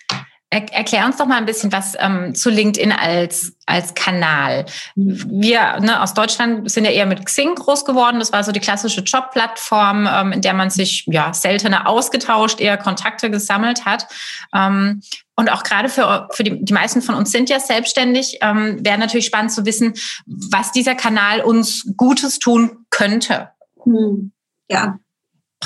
[0.51, 4.65] Erklär uns doch mal ein bisschen was ähm, zu LinkedIn als, als Kanal.
[4.95, 8.19] Wir ne, aus Deutschland sind ja eher mit Xing groß geworden.
[8.19, 12.79] Das war so die klassische Jobplattform, ähm, in der man sich ja seltener ausgetauscht, eher
[12.79, 14.07] Kontakte gesammelt hat.
[14.55, 15.03] Ähm,
[15.37, 18.97] und auch gerade für, für die, die meisten von uns sind ja selbstständig, ähm, wäre
[18.97, 19.93] natürlich spannend zu wissen,
[20.25, 23.51] was dieser Kanal uns Gutes tun könnte.
[23.85, 24.33] Hm.
[24.71, 24.99] Ja,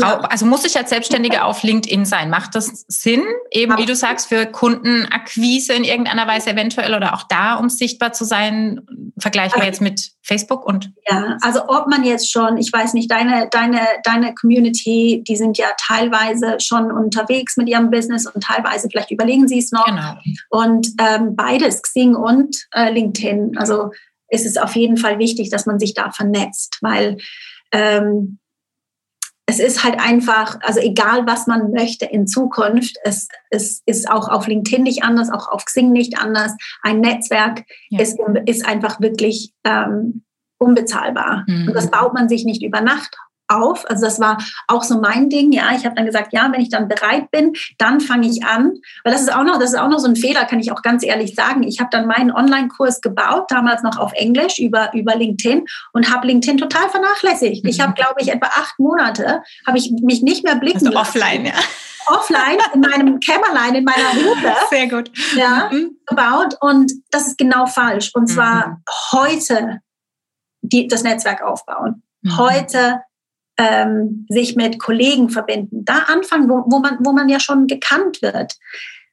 [0.01, 2.31] also muss ich als Selbstständige auf LinkedIn sein?
[2.31, 7.25] Macht das Sinn, eben wie du sagst, für Kundenakquise in irgendeiner Weise eventuell oder auch
[7.25, 8.81] da, um sichtbar zu sein,
[9.19, 10.93] vergleichbar jetzt mit Facebook und?
[11.09, 15.59] Ja, also ob man jetzt schon, ich weiß nicht, deine, deine, deine Community, die sind
[15.59, 19.85] ja teilweise schon unterwegs mit ihrem Business und teilweise vielleicht überlegen sie es noch.
[19.85, 20.15] Genau.
[20.49, 23.59] Und ähm, beides, Xing und äh, LinkedIn.
[23.59, 23.91] Also
[24.29, 27.19] ist es auf jeden Fall wichtig, dass man sich da vernetzt, weil
[27.73, 28.39] ähm,
[29.47, 34.29] es ist halt einfach, also egal was man möchte in Zukunft, es, es ist auch
[34.29, 36.53] auf LinkedIn nicht anders, auch auf Xing nicht anders.
[36.83, 38.01] Ein Netzwerk ja.
[38.01, 40.25] ist, ist einfach wirklich ähm,
[40.59, 41.45] unbezahlbar.
[41.47, 41.69] Mhm.
[41.69, 43.17] Und das baut man sich nicht über Nacht
[43.55, 43.89] auf.
[43.89, 44.39] Also das war
[44.69, 45.53] auch so mein Ding.
[45.53, 48.75] Ja, ich habe dann gesagt, ja, wenn ich dann bereit bin, dann fange ich an.
[49.05, 50.83] Weil das ist auch noch, das ist auch noch so ein Fehler, kann ich auch
[50.83, 51.63] ganz ehrlich sagen.
[51.63, 56.27] Ich habe dann meinen Online-Kurs gebaut, damals noch auf Englisch über über LinkedIn und habe
[56.27, 57.65] LinkedIn total vernachlässigt.
[57.65, 57.71] Mhm.
[57.71, 61.47] Ich habe, glaube ich, etwa acht Monate habe ich mich nicht mehr blicken also offline,
[61.47, 61.53] ja
[62.07, 64.55] offline in meinem Kämmerlein, in meiner Höhle.
[64.71, 65.11] Sehr gut.
[65.37, 65.99] Ja, mhm.
[66.07, 66.57] gebaut.
[66.61, 68.11] Und das ist genau falsch.
[68.15, 68.77] Und zwar mhm.
[69.13, 69.81] heute
[70.63, 72.03] die, das Netzwerk aufbauen.
[72.23, 72.39] Mhm.
[72.39, 73.01] Heute
[73.59, 75.85] ähm, sich mit Kollegen verbinden.
[75.85, 78.55] Da anfangen, wo, wo, man, wo man ja schon gekannt wird.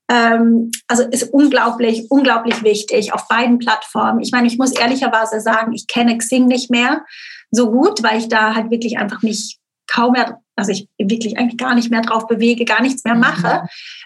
[0.09, 4.21] Ähm, also ist unglaublich, unglaublich wichtig auf beiden Plattformen.
[4.21, 7.05] Ich meine, ich muss ehrlicherweise sagen, ich kenne Xing nicht mehr
[7.51, 11.57] so gut, weil ich da halt wirklich einfach mich kaum mehr, also ich wirklich eigentlich
[11.57, 13.63] gar nicht mehr drauf bewege, gar nichts mehr mache.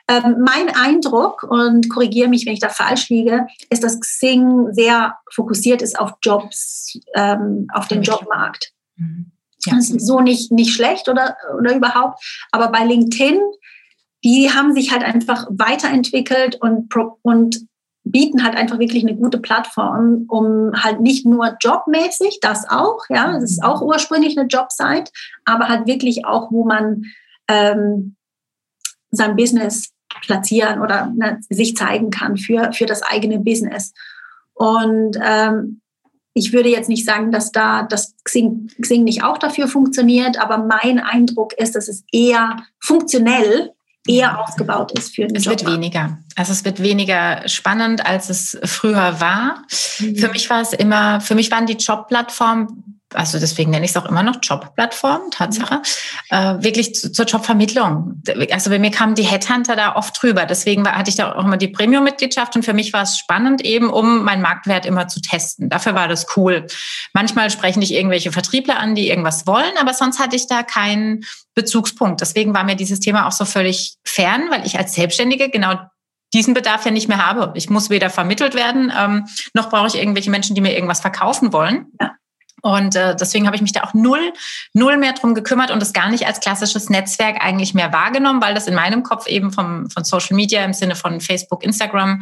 [0.08, 5.16] Ähm, mein Eindruck, und korrigiere mich, wenn ich da falsch liege, ist, dass Xing sehr
[5.32, 8.72] fokussiert ist auf Jobs, ähm, auf den Jobmarkt.
[8.96, 9.33] Mhm.
[9.66, 9.76] Ja.
[9.76, 12.24] Das ist so nicht, nicht schlecht oder, oder überhaupt.
[12.52, 13.40] Aber bei LinkedIn,
[14.24, 17.68] die haben sich halt einfach weiterentwickelt und, und
[18.06, 23.34] bieten halt einfach wirklich eine gute Plattform, um halt nicht nur jobmäßig, das auch, ja,
[23.34, 25.12] das ist auch ursprünglich eine Jobsite,
[25.46, 27.04] aber halt wirklich auch, wo man
[27.48, 28.16] ähm,
[29.12, 33.94] sein Business platzieren oder ne, sich zeigen kann für, für das eigene Business.
[34.54, 35.82] Und ähm,
[36.34, 40.58] ich würde jetzt nicht sagen, dass da das Xing, Xing nicht auch dafür funktioniert, aber
[40.58, 43.72] mein Eindruck ist, dass es eher funktionell
[44.08, 45.52] eher ausgebaut ist für den Es Job.
[45.52, 46.18] wird weniger.
[46.36, 49.64] Also es wird weniger spannend, als es früher war.
[50.00, 50.18] Mhm.
[50.18, 53.98] Für mich war es immer, für mich waren die Jobplattformen also deswegen nenne ich es
[53.98, 55.82] auch immer noch Jobplattform, Tatsache,
[56.32, 56.38] mhm.
[56.38, 58.22] äh, wirklich zu, zur Jobvermittlung.
[58.52, 60.46] Also bei mir kamen die Headhunter da oft drüber.
[60.46, 63.64] Deswegen war, hatte ich da auch immer die Premium-Mitgliedschaft und für mich war es spannend
[63.64, 65.70] eben, um meinen Marktwert immer zu testen.
[65.70, 66.68] Dafür war das cool.
[67.14, 71.24] Manchmal sprechen dich irgendwelche Vertriebler an, die irgendwas wollen, aber sonst hatte ich da keinen
[71.56, 72.22] Bezugspunkt.
[72.22, 75.76] Deswegen war mir dieses Thema auch so völlig fern, weil ich als Selbstständige genau
[76.34, 77.54] diesen Bedarf ja nicht mehr habe.
[77.56, 81.54] Ich muss weder vermittelt werden, ähm, noch brauche ich irgendwelche Menschen, die mir irgendwas verkaufen
[81.54, 81.88] wollen.
[82.02, 82.12] Ja.
[82.64, 84.32] Und äh, deswegen habe ich mich da auch null,
[84.72, 88.54] null mehr drum gekümmert und das gar nicht als klassisches Netzwerk eigentlich mehr wahrgenommen, weil
[88.54, 92.22] das in meinem Kopf eben vom, von Social Media im Sinne von Facebook, Instagram,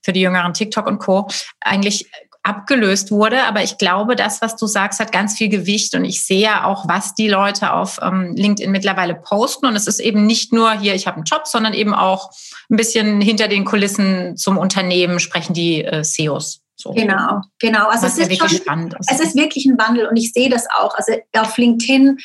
[0.00, 1.28] für die Jüngeren TikTok und Co.
[1.60, 2.08] eigentlich
[2.44, 3.44] abgelöst wurde.
[3.44, 5.94] Aber ich glaube, das, was du sagst, hat ganz viel Gewicht.
[5.94, 9.66] Und ich sehe ja auch, was die Leute auf ähm, LinkedIn mittlerweile posten.
[9.66, 12.30] Und es ist eben nicht nur hier, ich habe einen Job, sondern eben auch
[12.70, 16.61] ein bisschen hinter den Kulissen zum Unternehmen sprechen die äh, CEOs.
[16.82, 16.90] So.
[16.90, 17.86] Genau, genau.
[17.88, 20.94] Also es ist, schon, spannend es ist wirklich ein Wandel und ich sehe das auch.
[20.96, 22.18] Also auf LinkedIn,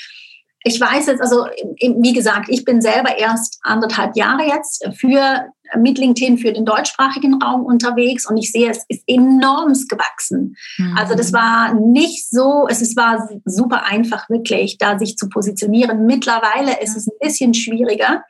[0.63, 1.45] ich weiß jetzt, also
[1.79, 5.45] wie gesagt, ich bin selber erst anderthalb Jahre jetzt für
[5.77, 10.55] mit LinkedIn für den deutschsprachigen Raum unterwegs und ich sehe, es ist enormst gewachsen.
[10.77, 10.97] Mhm.
[10.97, 16.07] Also das war nicht so, es war super einfach wirklich, da sich zu positionieren.
[16.07, 18.23] Mittlerweile ist es ein bisschen schwieriger.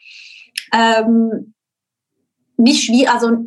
[0.74, 1.54] Ähm,
[2.58, 3.44] nicht schwierig, also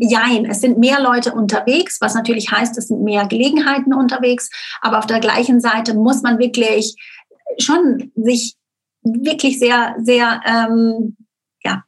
[0.00, 4.50] jein, es sind mehr Leute unterwegs, was natürlich heißt, es sind mehr Gelegenheiten unterwegs,
[4.80, 6.96] aber auf der gleichen Seite muss man wirklich
[7.58, 8.56] schon sich
[9.02, 11.16] wirklich sehr, sehr, ähm,
[11.62, 11.84] ja,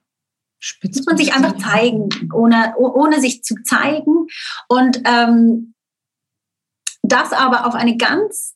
[0.58, 4.26] Spitz muss man sich einfach zeigen, ohne, ohne sich zu zeigen
[4.68, 5.74] und ähm,
[7.02, 8.51] das aber auf eine ganz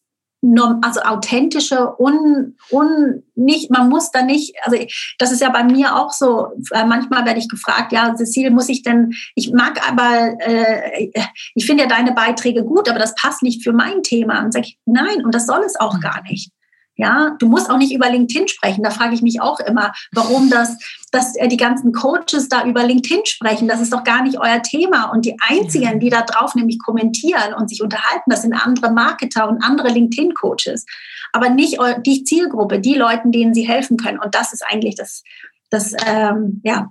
[0.83, 4.79] also authentische, un, un, nicht, man muss da nicht, also
[5.19, 8.69] das ist ja bei mir auch so, äh, manchmal werde ich gefragt, ja, Cecile, muss
[8.69, 11.11] ich denn, ich mag aber, äh,
[11.55, 14.45] ich finde ja deine Beiträge gut, aber das passt nicht für mein Thema.
[14.45, 16.51] Und sage ich, nein, und das soll es auch gar nicht.
[16.99, 18.83] Ja, du musst auch nicht über LinkedIn sprechen.
[18.83, 20.79] Da frage ich mich auch immer, warum das,
[21.13, 23.69] dass äh, die ganzen Coaches da über LinkedIn sprechen.
[23.69, 25.11] Das ist doch gar nicht euer Thema.
[25.11, 29.47] Und die einzigen, die da drauf nämlich kommentieren und sich unterhalten, das sind andere Marketer
[29.47, 30.87] und andere LinkedIn-Coaches.
[31.33, 34.19] Aber nicht die Zielgruppe, die Leuten, denen sie helfen können.
[34.19, 35.23] Und das ist eigentlich das,
[35.69, 36.89] das, ähm, ja,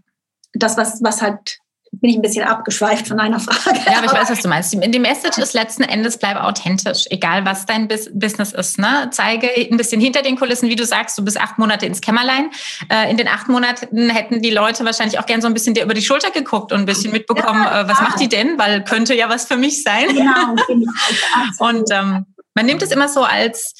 [0.53, 1.59] das, was, was halt
[2.05, 3.79] bin ich ein bisschen abgeschweift von einer Frage.
[3.87, 4.71] Ja, aber ich weiß, was du meinst.
[4.71, 8.77] Die Message ist letzten Endes, bleib authentisch, egal was dein Business ist.
[8.77, 9.09] Ne?
[9.09, 12.51] Zeige ein bisschen hinter den Kulissen, wie du sagst, du bist acht Monate ins Kämmerlein.
[12.89, 15.83] Äh, in den acht Monaten hätten die Leute wahrscheinlich auch gern so ein bisschen dir
[15.83, 18.59] über die Schulter geguckt und ein bisschen mitbekommen, ja, äh, was macht die denn?
[18.59, 20.05] Weil könnte ja was für mich sein.
[20.09, 20.53] Genau.
[20.67, 20.91] genau.
[21.57, 23.73] und ähm, man nimmt es immer so als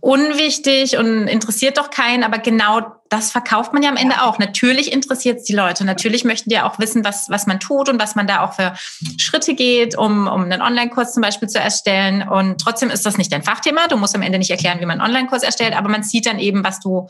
[0.00, 2.80] unwichtig und interessiert doch keinen, aber genau
[3.10, 4.38] das verkauft man ja am Ende auch.
[4.38, 5.84] Natürlich interessiert es die Leute.
[5.84, 8.74] Natürlich möchten die auch wissen, was, was man tut und was man da auch für
[9.18, 12.26] Schritte geht, um, um einen Online-Kurs zum Beispiel zu erstellen.
[12.26, 13.86] Und trotzdem ist das nicht dein Fachthema.
[13.88, 16.38] Du musst am Ende nicht erklären, wie man einen Online-Kurs erstellt, aber man sieht dann
[16.38, 17.08] eben, was du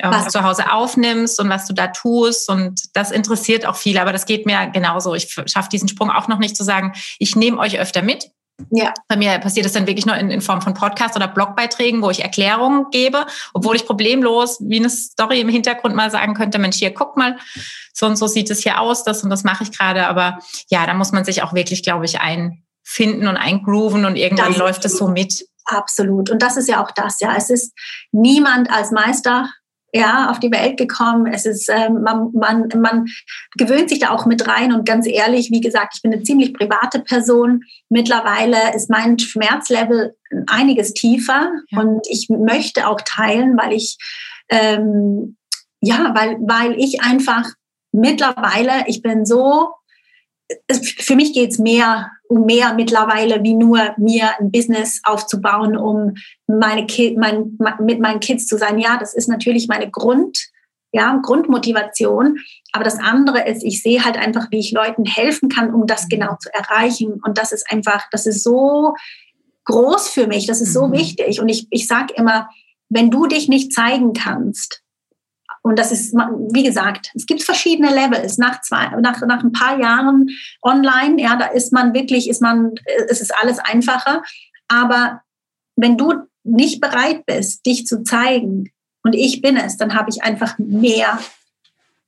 [0.00, 0.28] ähm, was?
[0.28, 2.50] zu Hause aufnimmst und was du da tust.
[2.50, 4.02] Und das interessiert auch viele.
[4.02, 5.14] Aber das geht mir genauso.
[5.14, 8.30] Ich schaffe diesen Sprung auch noch nicht zu sagen, ich nehme euch öfter mit
[8.70, 8.92] Ja.
[9.06, 12.10] Bei mir passiert es dann wirklich nur in, in, Form von Podcast oder Blogbeiträgen, wo
[12.10, 16.76] ich Erklärungen gebe, obwohl ich problemlos wie eine Story im Hintergrund mal sagen könnte, Mensch,
[16.76, 17.38] hier guck mal,
[17.92, 20.08] so und so sieht es hier aus, das und das mache ich gerade.
[20.08, 20.38] Aber
[20.70, 24.58] ja, da muss man sich auch wirklich, glaube ich, einfinden und eingrooven und irgendwann das
[24.58, 25.46] läuft es so mit.
[25.64, 26.30] Absolut.
[26.30, 27.34] Und das ist ja auch das, ja.
[27.36, 27.74] Es ist
[28.10, 29.50] niemand als Meister
[29.92, 31.26] ja, auf die Welt gekommen.
[31.26, 33.06] Es ist, ähm, man, man, man
[33.56, 36.52] gewöhnt sich da auch mit rein und ganz ehrlich, wie gesagt, ich bin eine ziemlich
[36.52, 37.62] private Person.
[37.88, 40.14] Mittlerweile ist mein Schmerzlevel
[40.46, 41.80] einiges tiefer ja.
[41.80, 43.96] und ich möchte auch teilen, weil ich,
[44.50, 45.36] ähm,
[45.80, 47.48] ja, weil, weil ich einfach
[47.92, 49.68] mittlerweile, ich bin so,
[50.70, 56.14] für mich geht es mehr um mehr mittlerweile, wie nur mir ein Business aufzubauen, um
[56.46, 58.78] meine Ki mein, mit meinen Kids zu sein.
[58.78, 60.38] Ja, das ist natürlich meine Grund,
[60.92, 62.38] ja, Grundmotivation.
[62.72, 66.08] Aber das andere ist, ich sehe halt einfach, wie ich Leuten helfen kann, um das
[66.08, 67.20] genau zu erreichen.
[67.24, 68.94] Und das ist einfach, das ist so
[69.64, 70.92] groß für mich, das ist so mhm.
[70.92, 71.40] wichtig.
[71.40, 72.48] Und ich, ich sage immer,
[72.88, 74.82] wenn du dich nicht zeigen kannst,
[75.68, 78.38] und das ist, wie gesagt, es gibt verschiedene Levels.
[78.38, 80.30] Nach, zwei, nach, nach ein paar Jahren
[80.62, 82.74] online, ja, da ist man wirklich, ist man,
[83.10, 84.22] es ist alles einfacher.
[84.66, 85.20] Aber
[85.76, 90.22] wenn du nicht bereit bist, dich zu zeigen, und ich bin es, dann habe ich
[90.22, 91.18] einfach mehr,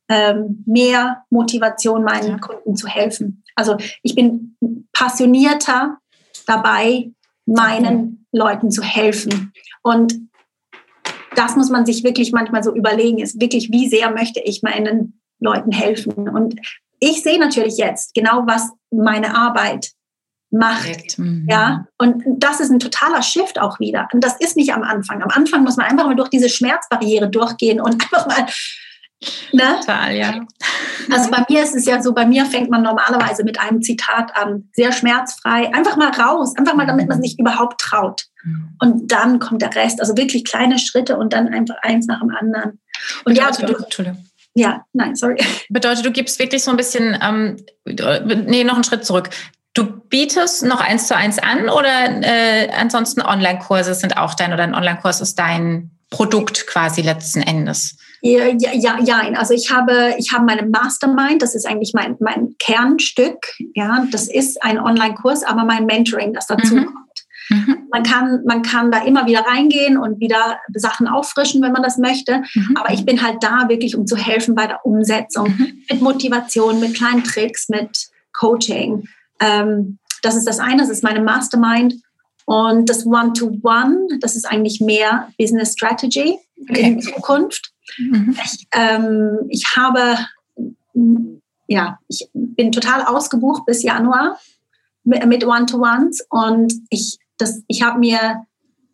[0.09, 2.37] ähm, mehr Motivation, meinen ja.
[2.39, 3.43] Kunden zu helfen.
[3.55, 4.57] Also ich bin
[4.91, 5.99] passionierter
[6.47, 7.11] dabei,
[7.45, 9.53] meinen Leuten zu helfen.
[9.83, 10.15] Und
[11.35, 15.21] das muss man sich wirklich manchmal so überlegen, ist wirklich, wie sehr möchte ich meinen
[15.39, 16.29] Leuten helfen?
[16.29, 16.55] Und
[16.99, 19.91] ich sehe natürlich jetzt genau, was meine Arbeit
[20.51, 21.17] macht.
[21.17, 21.47] Mhm.
[21.49, 24.07] Ja, und das ist ein totaler Shift auch wieder.
[24.13, 25.23] Und das ist nicht am Anfang.
[25.23, 28.45] Am Anfang muss man einfach mal durch diese Schmerzbarriere durchgehen und einfach mal
[29.51, 29.79] Ne?
[29.79, 30.45] Total, ja.
[31.11, 34.35] Also bei mir ist es ja so, bei mir fängt man normalerweise mit einem Zitat
[34.35, 38.23] an, sehr schmerzfrei, einfach mal raus, einfach mal, damit man sich überhaupt traut.
[38.43, 38.75] Mhm.
[38.79, 42.29] Und dann kommt der Rest, also wirklich kleine Schritte und dann einfach eins nach dem
[42.29, 42.79] anderen.
[43.25, 44.25] Und ja, also du, Entschuldigung.
[44.53, 45.37] Ja, nein, sorry.
[45.69, 47.57] Bedeutet, du gibst wirklich so ein bisschen, ähm,
[48.47, 49.29] nee, noch einen Schritt zurück.
[49.73, 54.63] Du bietest noch eins zu eins an oder äh, ansonsten Online-Kurse sind auch dein oder
[54.63, 57.97] ein Online-Kurs ist dein Produkt quasi letzten Endes?
[58.21, 62.55] Ja, ja, ja, also ich habe, ich habe meine Mastermind, das ist eigentlich mein, mein
[62.59, 63.37] Kernstück.
[63.73, 66.85] Ja, das ist ein Online-Kurs, aber mein Mentoring, das dazu mhm.
[66.85, 66.97] kommt.
[67.49, 67.77] Mhm.
[67.91, 71.97] Man, kann, man kann da immer wieder reingehen und wieder Sachen auffrischen, wenn man das
[71.97, 72.43] möchte.
[72.53, 72.77] Mhm.
[72.77, 75.49] Aber ich bin halt da wirklich, um zu helfen bei der Umsetzung.
[75.49, 75.83] Mhm.
[75.89, 79.07] Mit Motivation, mit kleinen Tricks, mit Coaching.
[79.39, 81.95] Ähm, das ist das eine, das ist meine Mastermind.
[82.45, 86.37] Und das One-to-One, -One, das ist eigentlich mehr Business Strategy
[86.69, 86.81] okay.
[86.81, 87.71] in Zukunft.
[87.97, 88.35] Mhm.
[88.43, 90.17] Ich, ähm, ich habe,
[91.67, 94.39] ja, ich bin total ausgebucht bis Januar
[95.03, 97.17] mit, One-to-Ones und ich,
[97.67, 98.45] ich habe mir,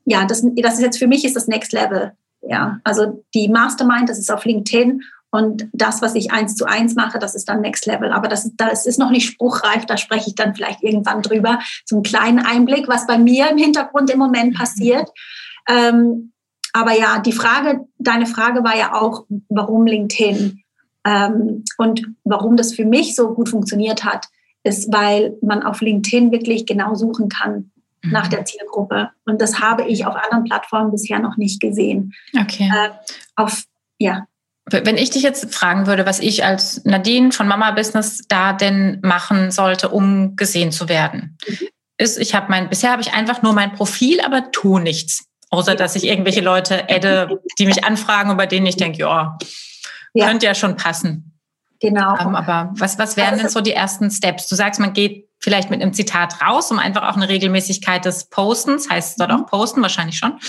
[0.06, 2.14] ja, das, das ist jetzt für mich ist das Next Level.
[2.42, 6.96] Ja, also die Mastermind, das ist auf LinkedIn und das, was ich eins zu eins
[6.96, 8.12] mache, das ist dann Next Level.
[8.12, 11.60] Aber das, das ist noch nicht spruchreif, da spreche ich dann vielleicht irgendwann drüber.
[11.86, 15.10] So einen kleinen Einblick, was bei mir im Hintergrund im Moment passiert.
[15.68, 16.32] Ähm,
[16.78, 20.62] aber ja, die Frage, deine Frage war ja auch, warum LinkedIn?
[21.06, 24.28] Ähm, und warum das für mich so gut funktioniert hat,
[24.64, 27.72] ist, weil man auf LinkedIn wirklich genau suchen kann
[28.04, 28.12] mhm.
[28.12, 29.10] nach der Zielgruppe.
[29.26, 32.14] Und das habe ich auf anderen Plattformen bisher noch nicht gesehen.
[32.40, 32.72] Okay.
[32.72, 32.90] Äh,
[33.36, 33.64] auf,
[33.98, 34.28] ja.
[34.70, 39.00] Wenn ich dich jetzt fragen würde, was ich als Nadine von Mama Business da denn
[39.02, 41.68] machen sollte, um gesehen zu werden, mhm.
[41.98, 45.28] ist, ich habe mein, bisher habe ich einfach nur mein Profil, aber tu nichts.
[45.50, 49.38] Außer dass ich irgendwelche Leute adde, die mich anfragen bei denen ich denke, ja,
[50.20, 51.38] könnte ja schon passen.
[51.80, 52.18] Genau.
[52.20, 54.48] Ähm, aber was, was wären denn so die ersten Steps?
[54.48, 58.30] Du sagst, man geht vielleicht mit einem Zitat raus, um einfach auch eine Regelmäßigkeit des
[58.30, 59.46] Postens, heißt dort auch mhm.
[59.46, 60.40] Posten, wahrscheinlich schon,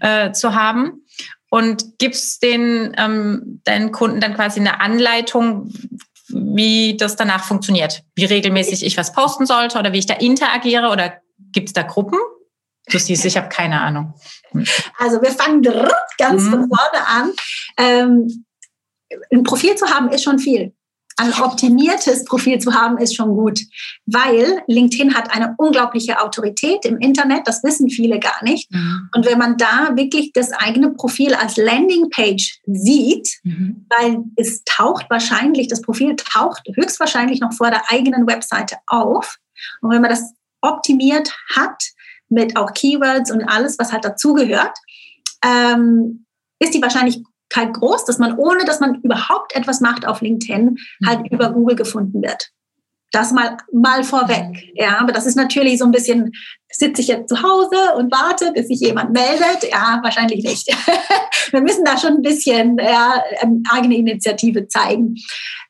[0.00, 1.04] äh, zu haben.
[1.50, 5.70] Und gibst den ähm, deinen Kunden dann quasi eine Anleitung,
[6.28, 8.02] wie das danach funktioniert?
[8.14, 11.12] Wie regelmäßig ich was posten sollte oder wie ich da interagiere oder
[11.52, 12.18] gibt es da Gruppen?
[12.88, 14.14] Du siehst, ich habe keine Ahnung.
[14.98, 15.62] Also wir fangen
[16.18, 16.50] ganz mhm.
[16.50, 17.32] von vorne an.
[17.78, 18.44] Ähm,
[19.32, 20.74] ein Profil zu haben ist schon viel.
[21.18, 23.60] Ein optimiertes Profil zu haben ist schon gut,
[24.06, 28.72] weil LinkedIn hat eine unglaubliche Autorität im Internet, das wissen viele gar nicht.
[28.72, 29.10] Mhm.
[29.14, 33.86] Und wenn man da wirklich das eigene Profil als Landingpage sieht, mhm.
[33.90, 39.36] weil es taucht wahrscheinlich, das Profil taucht höchstwahrscheinlich noch vor der eigenen Webseite auf.
[39.82, 41.82] Und wenn man das optimiert hat,
[42.32, 44.76] mit auch Keywords und alles, was halt dazugehört,
[45.44, 46.26] ähm,
[46.58, 51.20] ist die Wahrscheinlichkeit groß, dass man, ohne dass man überhaupt etwas macht auf LinkedIn, halt
[51.20, 51.26] mhm.
[51.26, 52.50] über Google gefunden wird.
[53.12, 54.72] Das mal, mal vorweg.
[54.74, 56.32] Ja, aber das ist natürlich so ein bisschen,
[56.70, 59.70] sitze ich jetzt zu Hause und warte, bis sich jemand meldet?
[59.70, 60.74] Ja, wahrscheinlich nicht.
[61.50, 65.16] Wir müssen da schon ein bisschen ja, ähm, eigene Initiative zeigen.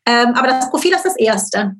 [0.07, 1.75] Ähm, aber das Profil ist das Erste.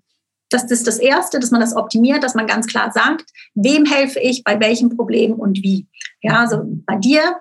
[0.53, 3.25] Das ist das Erste, dass man das optimiert, dass man ganz klar sagt,
[3.55, 5.87] wem helfe ich, bei welchem Problem und wie.
[6.21, 7.41] Ja, also bei dir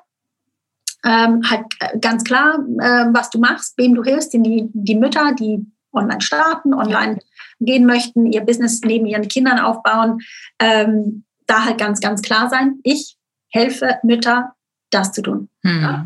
[1.03, 5.33] ähm, halt äh, ganz klar, äh, was du machst, wem du hilfst, die, die Mütter,
[5.33, 7.19] die online starten, online
[7.59, 10.19] gehen möchten, ihr Business neben ihren Kindern aufbauen,
[10.59, 13.17] ähm, da halt ganz, ganz klar sein, ich
[13.49, 14.53] helfe Mütter,
[14.89, 15.49] das zu tun.
[15.63, 15.81] Hm.
[15.81, 16.05] Ja.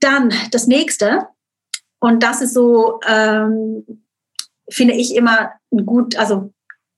[0.00, 1.26] Dann das nächste,
[1.98, 3.84] und das ist so, ähm,
[4.70, 5.52] finde ich immer
[5.84, 6.52] gut, also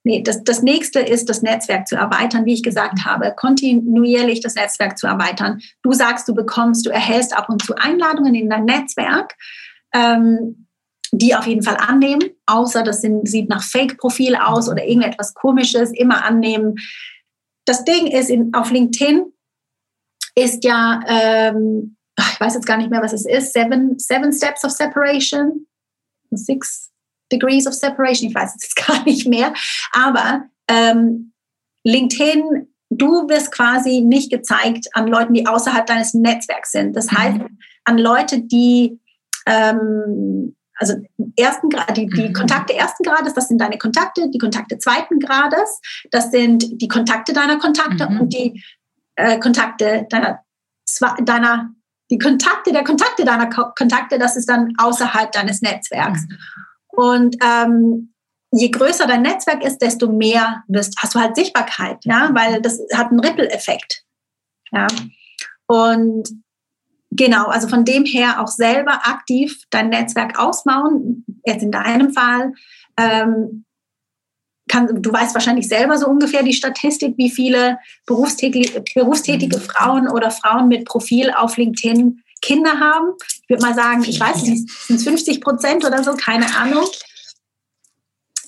[0.05, 4.55] nee, das, das nächste ist, das Netzwerk zu erweitern, wie ich gesagt habe, kontinuierlich das
[4.55, 5.61] Netzwerk zu erweitern.
[5.83, 9.35] Du sagst, du bekommst, du erhältst ab und zu Einladungen in dein Netzwerk.
[9.95, 10.67] Ähm,
[11.15, 15.93] die auf jeden Fall annehmen, außer das sind, sieht nach Fake-Profil aus oder irgendetwas Komisches,
[15.93, 16.77] immer annehmen.
[17.67, 19.31] Das Ding ist, in, auf LinkedIn
[20.35, 24.65] ist ja, ähm, ich weiß jetzt gar nicht mehr, was es ist, seven, seven Steps
[24.65, 25.67] of Separation,
[26.31, 26.92] Six
[27.33, 29.53] Degrees of Separation, ich weiß es jetzt gar nicht mehr,
[29.93, 31.33] aber ähm,
[31.85, 36.95] LinkedIn, du wirst quasi nicht gezeigt an Leuten, die außerhalb deines Netzwerks sind.
[36.95, 37.59] Das heißt, mhm.
[37.85, 39.01] an Leute, die
[39.47, 40.95] ähm, also
[41.37, 42.33] ersten Grad, die, die mhm.
[42.33, 45.81] Kontakte ersten Grades, das sind deine Kontakte, die Kontakte zweiten Grades,
[46.11, 48.21] das sind die Kontakte deiner Kontakte mhm.
[48.21, 48.63] und die
[49.17, 50.41] äh, Kontakte deiner,
[51.25, 51.71] deiner,
[52.11, 56.23] die Kontakte der Kontakte deiner Kontakte, das ist dann außerhalb deines Netzwerks.
[56.23, 56.39] Mhm.
[56.93, 58.15] Und ähm,
[58.53, 62.81] je größer dein Netzwerk ist, desto mehr wirst, hast du halt Sichtbarkeit, ja, weil das
[62.95, 64.05] hat einen Ripple-Effekt.
[64.73, 64.87] Ja.
[65.67, 66.29] Und
[67.15, 71.27] Genau, also von dem her auch selber aktiv dein Netzwerk ausbauen.
[71.45, 72.55] Jetzt in deinem Fall.
[72.97, 73.67] Ähm,
[74.69, 79.61] kann, du weißt wahrscheinlich selber so ungefähr die Statistik, wie viele berufstätige, berufstätige.
[79.61, 83.15] Frauen oder Frauen mit Profil auf LinkedIn Kinder haben.
[83.43, 86.87] Ich würde mal sagen, ich weiß nicht, sind es 50 Prozent oder so, keine Ahnung.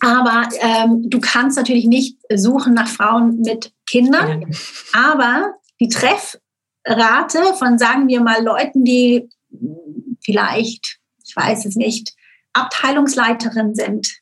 [0.01, 4.55] Aber ähm, du kannst natürlich nicht suchen nach Frauen mit Kindern.
[4.92, 6.38] Aber die Treff,
[6.86, 9.28] Rate von, sagen wir mal, Leuten, die
[10.22, 12.12] vielleicht, ich weiß es nicht,
[12.53, 14.20] Abteilungsleiterin sind,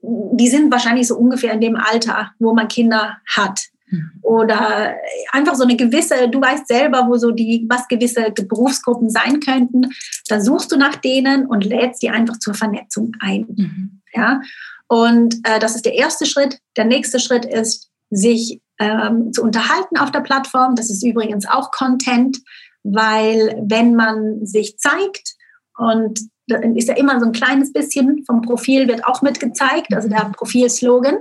[0.00, 3.66] die sind wahrscheinlich so ungefähr in dem Alter, wo man Kinder hat.
[3.88, 4.10] Mhm.
[4.22, 4.96] Oder
[5.32, 9.90] einfach so eine gewisse, du weißt selber, wo so die, was gewisse Berufsgruppen sein könnten.
[10.28, 13.46] Da suchst du nach denen und lädst die einfach zur Vernetzung ein.
[13.48, 14.02] Mhm.
[14.14, 14.40] Ja.
[14.88, 16.58] Und äh, das ist der erste Schritt.
[16.76, 20.76] Der nächste Schritt ist, sich ähm, zu unterhalten auf der Plattform.
[20.76, 22.38] Das ist übrigens auch Content,
[22.82, 25.34] weil wenn man sich zeigt
[25.76, 30.08] und dann ist ja immer so ein kleines bisschen vom Profil wird auch mitgezeigt, also
[30.08, 31.18] der Profilslogan.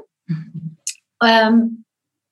[1.24, 1.85] Ähm,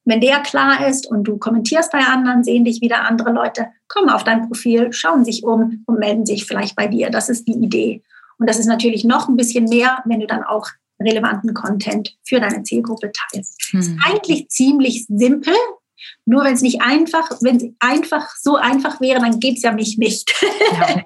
[0.06, 4.10] wenn der klar ist und du kommentierst bei anderen, sehen dich wieder andere Leute, kommen
[4.10, 7.10] auf dein Profil, schauen sich um und melden sich vielleicht bei dir.
[7.10, 8.04] Das ist die Idee.
[8.38, 10.68] Und das ist natürlich noch ein bisschen mehr, wenn du dann auch
[10.99, 13.62] relevanten Content für deine Zielgruppe teilst.
[13.72, 13.80] Hm.
[13.80, 15.54] Ist eigentlich ziemlich simpel.
[16.26, 19.72] Nur wenn es nicht einfach, wenn es einfach so einfach wäre, dann geht es ja
[19.72, 20.34] mich nicht.
[20.74, 21.01] Ja.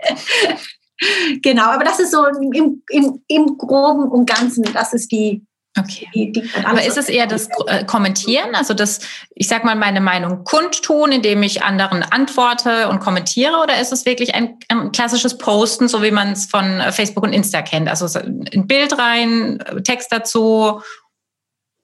[1.44, 5.46] genau, aber das ist so im, im, im Groben und Ganzen, das ist die,
[5.78, 6.08] Okay.
[6.14, 9.00] Die, die Aber ist es eher das äh, Kommentieren, also das,
[9.36, 14.06] ich sag mal, meine Meinung kundtun, indem ich anderen antworte und kommentiere, oder ist es
[14.06, 17.90] wirklich ein, ein klassisches Posten, so wie man es von Facebook und Insta kennt?
[17.90, 20.82] Also ein Bild rein, Text dazu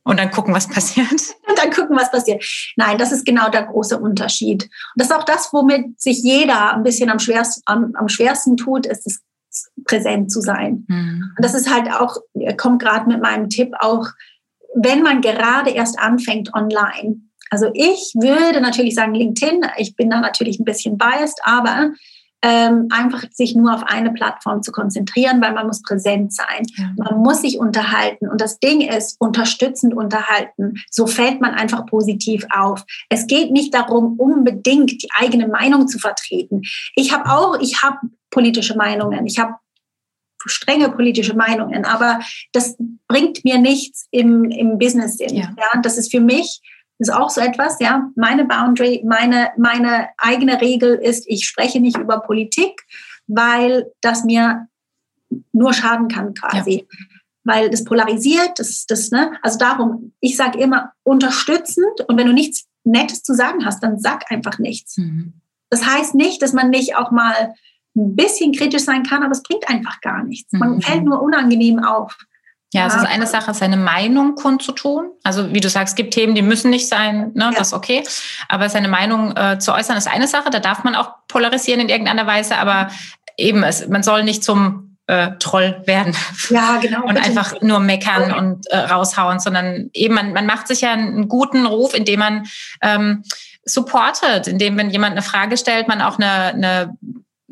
[0.04, 1.12] und dann gucken, was passiert.
[1.48, 2.44] Und dann gucken, was passiert.
[2.76, 4.64] Nein, das ist genau der große Unterschied.
[4.64, 8.58] Und das ist auch das, womit sich jeder ein bisschen am schwersten, am, am schwersten
[8.58, 9.20] tut, ist das
[9.86, 10.86] präsent zu sein.
[10.88, 11.34] Mhm.
[11.36, 12.18] Und das ist halt auch,
[12.58, 14.08] kommt gerade mit meinem Tipp auch,
[14.76, 17.22] wenn man gerade erst anfängt online.
[17.50, 21.92] Also ich würde natürlich sagen LinkedIn, ich bin da natürlich ein bisschen biased, aber
[22.44, 26.66] ähm, einfach sich nur auf eine Plattform zu konzentrieren, weil man muss präsent sein.
[26.76, 26.92] Ja.
[26.98, 28.28] Man muss sich unterhalten.
[28.28, 30.74] Und das Ding ist, unterstützend unterhalten.
[30.92, 32.84] So fällt man einfach positiv auf.
[33.10, 36.64] Es geht nicht darum, unbedingt die eigene Meinung zu vertreten.
[36.96, 37.98] Ich habe auch, ich habe
[38.30, 39.26] politische Meinungen.
[39.26, 39.54] Ich habe
[40.50, 42.20] strenge politische Meinungen, aber
[42.52, 42.78] das
[43.08, 45.36] bringt mir nichts im, im Business-Sinn.
[45.36, 45.54] Ja.
[45.58, 45.82] ja.
[45.82, 46.62] das ist für mich
[47.00, 51.98] ist auch so etwas, ja, meine Boundary, meine, meine eigene Regel ist, ich spreche nicht
[51.98, 52.82] über Politik,
[53.28, 54.68] weil das mir
[55.52, 56.88] nur schaden kann quasi.
[56.90, 56.98] Ja.
[57.46, 62.34] Weil das polarisiert, das, das, ne, also darum, ich sage immer unterstützend und wenn du
[62.34, 64.98] nichts Nettes zu sagen hast, dann sag einfach nichts.
[64.98, 65.34] Mhm.
[65.70, 67.56] Das heißt nicht, dass man nicht auch mal
[67.96, 70.52] ein bisschen kritisch sein kann, aber es bringt einfach gar nichts.
[70.54, 70.82] Man mhm.
[70.82, 72.18] fällt nur unangenehm auf.
[72.74, 75.12] Ja, es ist eine Sache, seine Meinung kundzutun.
[75.24, 77.46] Also wie du sagst, es gibt Themen, die müssen nicht sein, ne?
[77.46, 77.52] Ja.
[77.52, 78.04] das ist okay.
[78.50, 81.90] Aber seine Meinung äh, zu äußern ist eine Sache, da darf man auch polarisieren in
[81.90, 82.90] irgendeiner Weise, aber
[83.38, 86.16] eben, es, man soll nicht zum äh, Troll werden.
[86.50, 87.04] Ja, genau.
[87.04, 88.40] und einfach nur meckern okay.
[88.40, 92.48] und äh, raushauen, sondern eben, man, man macht sich ja einen guten Ruf, indem man
[92.82, 93.24] ähm,
[93.66, 96.98] supportet, indem, wenn jemand eine Frage stellt, man auch eine, eine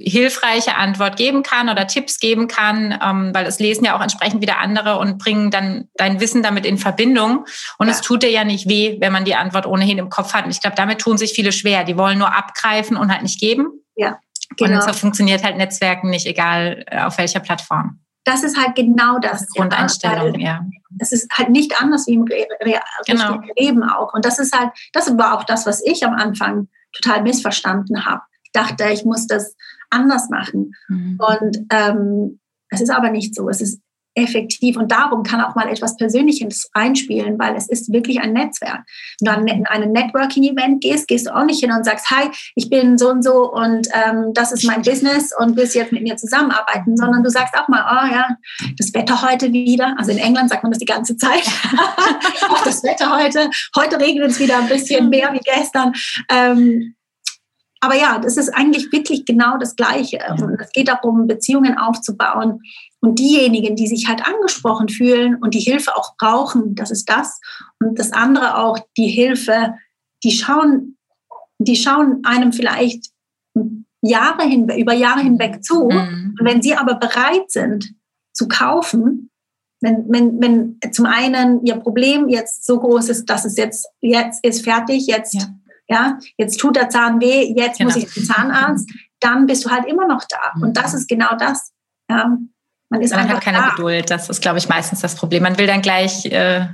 [0.04, 4.42] hilfreiche Antwort geben kann oder Tipps geben kann, ähm, weil es lesen ja auch entsprechend
[4.42, 7.46] wieder andere und bringen dann dein Wissen damit in Verbindung.
[7.78, 7.94] Und ja.
[7.94, 10.46] es tut dir ja nicht weh, wenn man die Antwort ohnehin im Kopf hat.
[10.46, 11.84] Und ich glaube, damit tun sich viele schwer.
[11.84, 13.68] Die wollen nur abgreifen und halt nicht geben.
[13.96, 14.20] Ja.
[14.58, 14.76] Genau.
[14.76, 18.00] Und so funktioniert halt Netzwerken nicht, egal äh, auf welcher Plattform.
[18.24, 19.48] Das ist halt genau das.
[19.48, 20.64] Grundeinstellung, ja.
[21.00, 23.40] Es ist halt nicht anders wie im Re Re genau.
[23.58, 24.14] Leben auch.
[24.14, 28.22] Und das ist halt, das war auch das, was ich am Anfang total missverstanden habe.
[28.44, 29.56] Ich dachte, ich muss das
[29.92, 30.74] anders machen.
[30.90, 31.20] Mhm.
[31.20, 32.40] Und ähm,
[32.70, 33.50] es ist aber nicht so.
[33.50, 33.82] Es ist
[34.16, 38.84] effektiv und darum kann auch mal etwas Persönliches reinspielen, weil es ist wirklich ein Netzwerk.
[39.22, 42.70] Wenn du an ein Networking-Event gehst, gehst du auch nicht hin und sagst, hi, ich
[42.70, 46.18] bin so und so und ähm, das ist mein Business und willst jetzt mit mir
[46.18, 48.36] zusammenarbeiten, sondern du sagst auch mal, oh ja,
[48.78, 51.48] das Wetter heute wieder, also in England sagt man das die ganze Zeit,
[52.50, 55.94] auch das Wetter heute, heute regnet es wieder ein bisschen mehr wie gestern.
[56.30, 56.96] Ähm,
[57.84, 60.20] aber ja, das ist eigentlich wirklich genau das Gleiche.
[60.40, 62.62] Und es geht darum, Beziehungen aufzubauen.
[63.00, 67.40] Und diejenigen, die sich halt angesprochen fühlen und die Hilfe auch brauchen, das ist das.
[67.80, 69.74] Und das andere auch, die Hilfe,
[70.24, 70.98] die schauen,
[71.58, 73.08] die schauen einem vielleicht
[74.02, 75.90] Jahre hinweg, über Jahre hinweg zu.
[75.90, 76.36] Mhm.
[76.40, 77.96] Und wenn sie aber bereit sind
[78.32, 79.32] zu kaufen,
[79.84, 84.46] wenn, wenn, wenn zum einen ihr Problem jetzt so groß ist, dass es jetzt, jetzt
[84.46, 85.48] ist fertig, jetzt ja
[85.92, 87.90] ja, jetzt tut der Zahn weh, jetzt genau.
[87.90, 88.90] muss ich zum Zahnarzt,
[89.20, 90.54] dann bist du halt immer noch da.
[90.62, 91.72] Und das ist genau das.
[92.10, 92.38] Ja.
[92.90, 93.70] Man ist man hat keine da.
[93.70, 94.10] Geduld.
[94.10, 95.44] Das ist, glaube ich, meistens das Problem.
[95.44, 96.66] Man will dann gleich äh,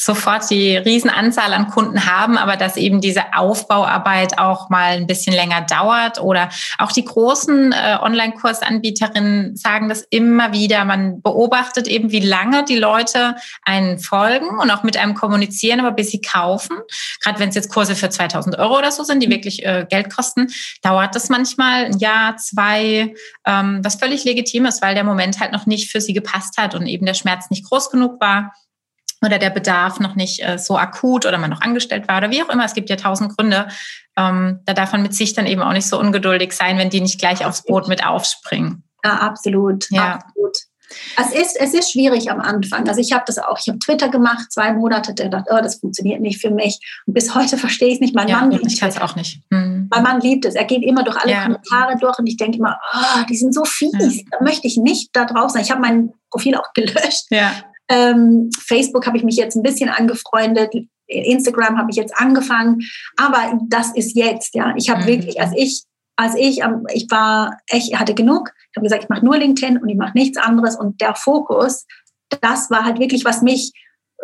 [0.00, 5.34] sofort die Riesenanzahl an Kunden haben, aber dass eben diese Aufbauarbeit auch mal ein bisschen
[5.34, 6.20] länger dauert.
[6.20, 10.84] Oder auch die großen äh, Online-Kursanbieterinnen sagen das immer wieder.
[10.84, 13.34] Man beobachtet eben, wie lange die Leute
[13.64, 16.76] einen folgen und auch mit einem kommunizieren, aber bis sie kaufen.
[17.20, 19.32] Gerade wenn es jetzt Kurse für 2000 Euro oder so sind, die mhm.
[19.32, 20.46] wirklich äh, Geld kosten,
[20.80, 25.50] dauert das manchmal ein Jahr, zwei, ähm, was völlig legitim ist, weil der Moment halt
[25.50, 28.52] noch nicht für sie gepasst hat und eben der Schmerz nicht groß genug war
[29.24, 32.42] oder der Bedarf noch nicht äh, so akut oder man noch angestellt war oder wie
[32.42, 32.64] auch immer.
[32.64, 33.68] Es gibt ja tausend Gründe.
[34.16, 37.00] Ähm, da darf man mit sich dann eben auch nicht so ungeduldig sein, wenn die
[37.00, 38.84] nicht gleich aufs Boot mit aufspringen.
[39.04, 39.86] Ja, absolut.
[39.90, 40.14] Ja.
[40.14, 40.56] absolut.
[41.16, 42.88] Es ist, es ist schwierig am Anfang.
[42.88, 45.80] Also ich habe das auch, ich habe Twitter gemacht, zwei Monate, der dachte, oh, das
[45.80, 46.78] funktioniert nicht für mich.
[47.06, 48.14] Und bis heute verstehe ich es nicht.
[48.14, 49.42] Mein ja, Mann liebt ich kann es auch nicht.
[49.50, 49.88] Mhm.
[49.90, 50.54] Mein Mann liebt es.
[50.54, 51.42] Er geht immer durch alle ja.
[51.42, 53.92] Kommentare durch und ich denke immer, oh, die sind so fies.
[54.16, 54.22] Ja.
[54.30, 55.62] Da möchte ich nicht da drauf sein.
[55.62, 57.26] Ich habe mein Profil auch gelöscht.
[57.30, 57.52] Ja.
[57.88, 60.72] Ähm, Facebook habe ich mich jetzt ein bisschen angefreundet.
[61.06, 62.80] Instagram habe ich jetzt angefangen.
[63.16, 64.74] Aber das ist jetzt, ja.
[64.76, 65.06] Ich habe mhm.
[65.06, 65.84] wirklich, als ich,
[66.16, 66.60] als ich,
[66.92, 68.50] ich war, ich hatte genug.
[68.70, 70.76] Ich habe gesagt, ich mache nur LinkedIn und ich mache nichts anderes.
[70.76, 71.86] Und der Fokus,
[72.40, 73.72] das war halt wirklich, was mich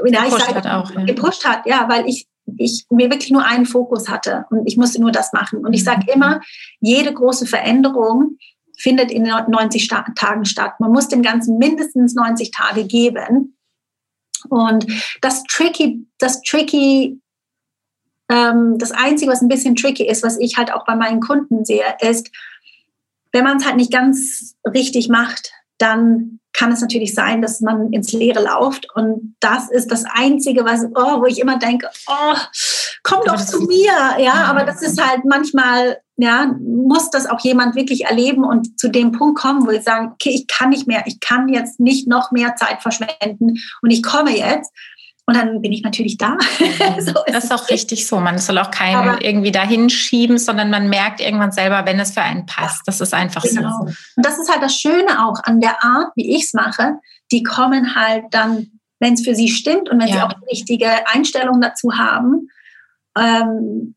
[0.04, 1.04] ja, gepusht, sage, hat auch, ja.
[1.04, 2.26] gepusht hat, ja, weil ich
[2.58, 5.64] ich mir wirklich nur einen Fokus hatte und ich musste nur das machen.
[5.64, 6.12] Und ich sage mhm.
[6.14, 6.40] immer,
[6.80, 8.36] jede große Veränderung
[8.76, 10.80] findet in 90 Tagen statt.
[10.80, 13.56] Man muss dem Ganzen mindestens 90 Tage geben.
[14.48, 14.86] Und
[15.20, 17.20] das tricky, das tricky,
[18.28, 21.64] ähm, das Einzige, was ein bisschen tricky ist, was ich halt auch bei meinen Kunden
[21.64, 22.30] sehe, ist,
[23.32, 27.92] wenn man es halt nicht ganz richtig macht, dann kann es natürlich sein, dass man
[27.92, 28.86] ins Leere läuft.
[28.94, 32.36] Und das ist das Einzige, was, oh, wo ich immer denke, oh,
[33.02, 33.92] komm doch zu mir.
[34.18, 38.88] Ja, aber das ist halt manchmal, ja, muss das auch jemand wirklich erleben und zu
[38.88, 42.06] dem Punkt kommen, wo ich sage, okay, ich kann nicht mehr, ich kann jetzt nicht
[42.06, 44.72] noch mehr Zeit verschwenden und ich komme jetzt.
[45.26, 46.30] Und dann bin ich natürlich da.
[46.30, 47.00] Mhm.
[47.00, 48.20] so das ist auch richtig so.
[48.20, 52.12] Man soll auch keinen Aber irgendwie dahin schieben, sondern man merkt irgendwann selber, wenn es
[52.12, 52.86] für einen passt.
[52.86, 53.70] Das ist einfach genau.
[53.70, 53.84] so.
[53.84, 56.98] Und das ist halt das Schöne auch an der Art, wie ich es mache.
[57.32, 60.14] Die kommen halt dann, wenn es für sie stimmt und wenn ja.
[60.14, 62.50] sie auch die richtige Einstellung dazu haben.
[63.16, 63.94] Ähm,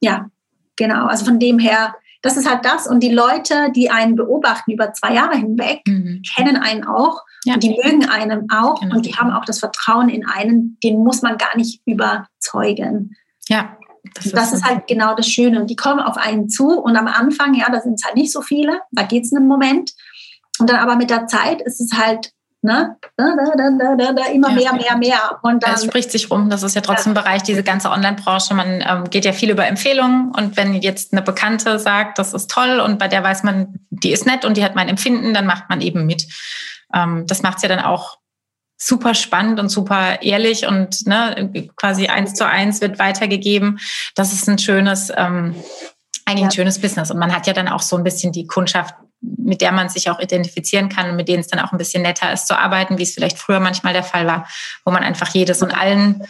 [0.00, 0.30] ja,
[0.76, 1.06] genau.
[1.06, 2.86] Also von dem her, das ist halt das.
[2.86, 6.22] Und die Leute, die einen beobachten über zwei Jahre hinweg, mhm.
[6.36, 7.54] kennen einen auch ja.
[7.54, 8.96] Und die mögen einen auch genau.
[8.96, 13.16] und die haben auch das Vertrauen in einen, den muss man gar nicht überzeugen.
[13.48, 13.76] Ja.
[14.14, 15.60] Das, ist, das ist, halt genau das Schöne.
[15.60, 18.32] Und die kommen auf einen zu und am Anfang, ja, da sind es halt nicht
[18.32, 19.92] so viele, da geht es einen Moment.
[20.58, 22.32] Und dann aber mit der Zeit ist es halt
[22.62, 22.94] Ne?
[23.16, 23.24] Da,
[23.56, 24.72] da, da, da, immer ja.
[24.74, 25.38] mehr, mehr, mehr.
[25.42, 26.50] Und dann, es spricht sich rum.
[26.50, 27.22] Das ist ja trotzdem ja.
[27.22, 28.52] Bereich, diese ganze Online-Branche.
[28.52, 30.30] Man ähm, geht ja viel über Empfehlungen.
[30.36, 34.12] Und wenn jetzt eine Bekannte sagt, das ist toll und bei der weiß man, die
[34.12, 36.26] ist nett und die hat mein Empfinden, dann macht man eben mit
[36.94, 38.18] ähm, das macht es ja dann auch
[38.76, 43.78] super spannend und super ehrlich und ne, quasi eins zu eins wird weitergegeben.
[44.14, 45.54] Das ist ein schönes, ähm,
[46.24, 46.46] eigentlich ja.
[46.46, 47.10] ein schönes Business.
[47.10, 50.08] Und man hat ja dann auch so ein bisschen die Kundschaft, mit der man sich
[50.08, 52.96] auch identifizieren kann und mit denen es dann auch ein bisschen netter ist zu arbeiten,
[52.96, 54.48] wie es vielleicht früher manchmal der Fall war,
[54.84, 56.26] wo man einfach jedes und allen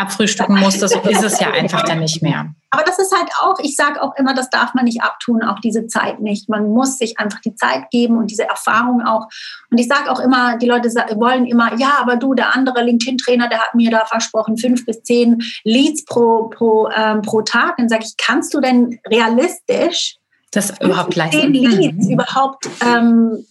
[0.00, 0.88] abfrühstücken musste.
[0.88, 2.52] So ist es ja einfach dann nicht mehr.
[2.70, 5.58] Aber das ist halt auch, ich sage auch immer, das darf man nicht abtun, auch
[5.58, 6.48] diese Zeit nicht.
[6.48, 9.26] Man muss sich einfach die Zeit geben und diese Erfahrung auch.
[9.70, 13.48] Und ich sage auch immer, die Leute wollen immer, ja, aber du, der andere LinkedIn-Trainer,
[13.48, 17.76] der hat mir da versprochen, fünf bis zehn Leads pro, pro, ähm, pro Tag.
[17.76, 20.16] Dann sage ich, kannst du denn realistisch
[20.52, 21.40] das überhaupt leisten?
[21.40, 22.12] Zehn Leads mhm.
[22.12, 23.44] überhaupt ähm,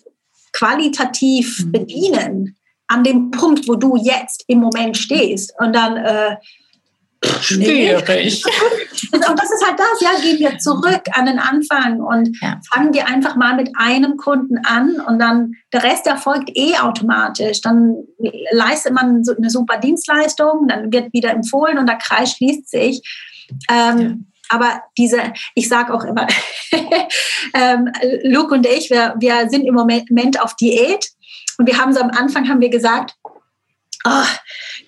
[0.54, 1.72] qualitativ mhm.
[1.72, 2.59] bedienen?
[2.90, 5.54] An dem Punkt, wo du jetzt im Moment stehst.
[5.60, 6.36] Und dann äh,
[7.42, 8.46] Schwierig.
[9.12, 12.62] und das ist halt das, ja, gehen wir zurück an den Anfang und ja.
[12.72, 17.60] fangen wir einfach mal mit einem Kunden an und dann der Rest erfolgt eh automatisch.
[17.60, 17.96] Dann
[18.52, 23.02] leistet man so eine super Dienstleistung, dann wird wieder empfohlen und der Kreis schließt sich.
[23.70, 24.16] Ähm, ja.
[24.52, 25.20] Aber diese,
[25.56, 26.26] ich sage auch immer,
[27.54, 27.90] ähm,
[28.24, 31.10] Luke und ich, wir, wir sind im Moment auf Diät
[31.60, 33.16] und wir haben so am Anfang haben wir gesagt,
[34.06, 34.26] oh,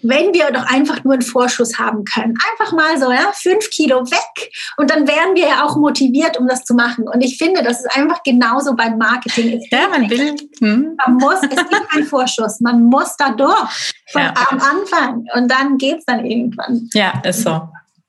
[0.04, 4.04] wenn wir doch einfach nur einen Vorschuss haben können, einfach mal so, ja, fünf Kilo
[4.10, 7.08] weg und dann wären wir ja auch motiviert, um das zu machen.
[7.08, 9.60] Und ich finde, das ist einfach genauso beim Marketing.
[9.60, 10.36] Es ja, man will.
[10.60, 10.98] Hm.
[11.06, 14.34] Man muss, es gibt keinen Vorschuss, man muss da durch von, ja.
[14.50, 16.90] am Anfang und dann geht es dann irgendwann.
[16.94, 17.68] Ja, ist so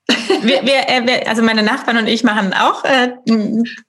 [0.09, 3.15] wir, wir, äh, wir, also meine Nachbarn und ich machen auch äh,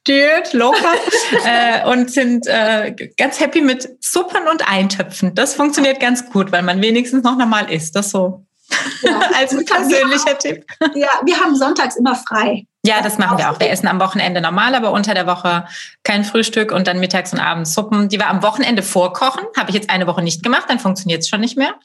[0.07, 0.93] Diät, locker
[1.45, 5.35] äh, und sind äh, ganz happy mit Suppen und Eintöpfen.
[5.35, 7.95] Das funktioniert ganz gut, weil man wenigstens noch normal isst.
[7.95, 8.45] Das so
[9.01, 9.19] ja.
[9.37, 10.65] als persönlicher Tipp.
[10.93, 12.65] Ja, wir haben sonntags immer frei.
[12.85, 13.61] Ja, das machen wir auch.
[13.61, 15.65] Wir essen am Wochenende normal, aber unter der Woche
[16.03, 18.09] kein Frühstück und dann mittags und abends Suppen.
[18.09, 19.45] Die wir am Wochenende vorkochen.
[19.57, 21.75] Habe ich jetzt eine Woche nicht gemacht, dann funktioniert es schon nicht mehr.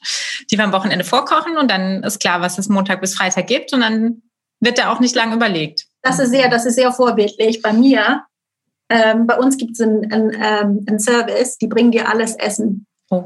[0.51, 3.71] Die wir am Wochenende vorkochen und dann ist klar, was es Montag bis Freitag gibt
[3.71, 4.21] und dann
[4.59, 5.85] wird da auch nicht lange überlegt.
[6.01, 7.61] Das ist sehr, das ist sehr vorbildlich.
[7.61, 8.23] Bei mir,
[8.89, 12.85] ähm, bei uns gibt es einen, einen, ähm, einen Service, die bringen dir alles Essen.
[13.09, 13.23] Oh,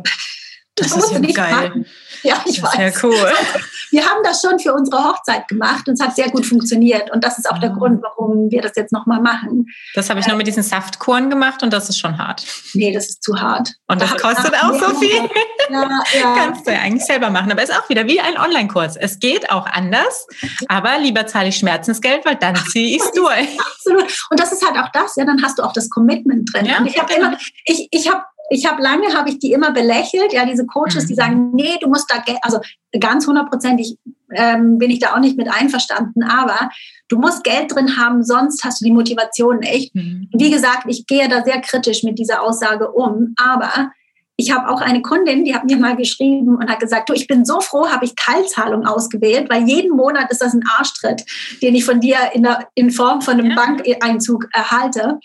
[0.75, 1.69] das, das ist ja geil.
[1.69, 1.85] Machen.
[2.33, 3.01] Ja, ich das weiß.
[3.01, 3.33] Sehr cool.
[3.91, 7.11] Wir haben das schon für unsere Hochzeit gemacht und es hat sehr gut funktioniert.
[7.11, 7.75] Und das ist auch der ah.
[7.77, 9.67] Grund, warum wir das jetzt nochmal machen.
[9.93, 12.43] Das habe ich nur mit diesen Saftkuren gemacht und das ist schon hart.
[12.73, 13.73] Nee, das ist zu hart.
[13.87, 15.29] Und das, das kostet auch so viel.
[15.69, 16.35] Ja, ja.
[16.35, 17.51] Kannst du ja eigentlich selber machen.
[17.51, 18.95] Aber es ist auch wieder wie ein Online-Kurs.
[18.95, 20.27] Es geht auch anders.
[20.67, 23.59] Aber lieber zahle ich Schmerzensgeld, weil dann ziehe ich es durch.
[23.59, 24.05] Absolut.
[24.29, 25.15] Und das ist halt auch das.
[25.15, 26.65] Ja, dann hast du auch das Commitment drin.
[26.65, 28.23] Ja, und ich habe immer, ich, ich habe
[28.53, 31.07] ich habe lange, habe ich die immer belächelt, ja, diese Coaches, mhm.
[31.07, 32.59] die sagen, nee, du musst da, also
[32.99, 33.97] ganz hundertprozentig
[34.31, 36.69] ähm, bin ich da auch nicht mit einverstanden, aber
[37.09, 39.95] du musst Geld drin haben, sonst hast du die Motivation nicht.
[39.95, 40.29] Mhm.
[40.33, 43.91] Wie gesagt, ich gehe da sehr kritisch mit dieser Aussage um, aber
[44.35, 47.27] ich habe auch eine Kundin, die hat mir mal geschrieben und hat gesagt, du, ich
[47.27, 51.23] bin so froh, habe ich Teilzahlung ausgewählt, weil jeden Monat ist das ein Arschtritt,
[51.61, 53.55] den ich von dir in, der, in Form von einem ja.
[53.55, 55.19] Bankeinzug erhalte.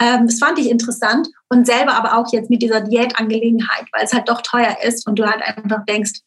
[0.00, 4.12] Ähm, das fand ich interessant und selber aber auch jetzt mit dieser Diätangelegenheit, weil es
[4.12, 6.20] halt doch teuer ist und du halt einfach denkst,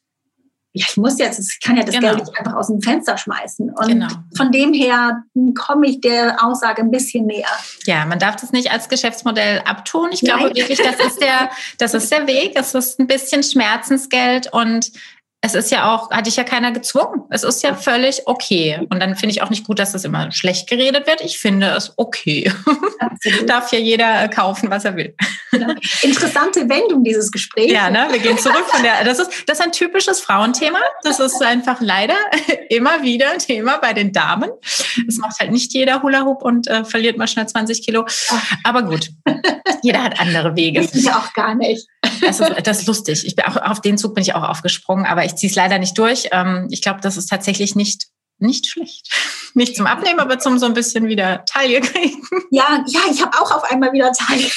[0.73, 2.15] ja, ich muss jetzt, ich kann ja das genau.
[2.15, 3.71] Geld nicht einfach aus dem Fenster schmeißen.
[3.71, 4.07] Und genau.
[4.37, 7.45] von dem her komme ich der Aussage ein bisschen näher.
[7.85, 10.11] Ja, man darf das nicht als Geschäftsmodell abtun.
[10.13, 10.55] Ich glaube Nein.
[10.55, 12.53] wirklich, das ist der, das ist der Weg.
[12.55, 14.91] Es ist ein bisschen Schmerzensgeld und
[15.43, 17.23] es ist ja auch, hatte ich ja keiner gezwungen.
[17.31, 18.79] Es ist ja völlig okay.
[18.91, 21.21] Und dann finde ich auch nicht gut, dass das immer schlecht geredet wird.
[21.21, 22.51] Ich finde es okay.
[23.47, 25.15] Darf ja jeder kaufen, was er will.
[25.51, 25.73] Genau.
[26.03, 27.73] Interessante Wendung dieses Gesprächs.
[27.73, 28.07] Ja, ne?
[28.11, 30.79] Wir gehen zurück von der, das ist, das ist ein typisches Frauenthema.
[31.01, 32.15] Das ist einfach leider
[32.69, 34.51] immer wieder ein Thema bei den Damen.
[35.07, 38.05] Das macht halt nicht jeder Hula Hoop und äh, verliert mal schnell 20 Kilo.
[38.63, 39.09] Aber gut.
[39.81, 40.87] Jeder hat andere Wege.
[40.93, 41.87] Ich auch gar nicht.
[42.21, 43.25] Das ist, das ist lustig.
[43.25, 45.79] Ich bin auch, auf den Zug bin ich auch aufgesprungen, aber ich ziehe es leider
[45.79, 46.29] nicht durch.
[46.31, 48.07] Ähm, ich glaube, das ist tatsächlich nicht
[48.41, 49.07] nicht schlecht.
[49.53, 52.25] Nicht zum Abnehmen, aber zum so ein bisschen wieder Taille kriegen.
[52.51, 54.49] Ja, ja, ich habe auch auf einmal wieder Taille.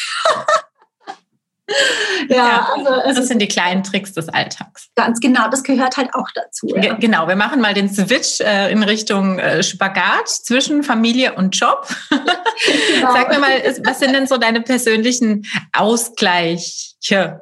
[2.29, 2.69] Ja, ja,
[3.05, 4.89] also das sind die kleinen Tricks des Alltags.
[4.97, 6.69] Ganz genau, das gehört halt auch dazu.
[6.69, 6.95] Ja.
[6.95, 11.89] Genau, wir machen mal den Switch äh, in Richtung äh, Spagat zwischen Familie und Job.
[12.95, 13.13] Genau.
[13.13, 17.41] Sag mir mal, was sind denn so deine persönlichen Ausgleiche?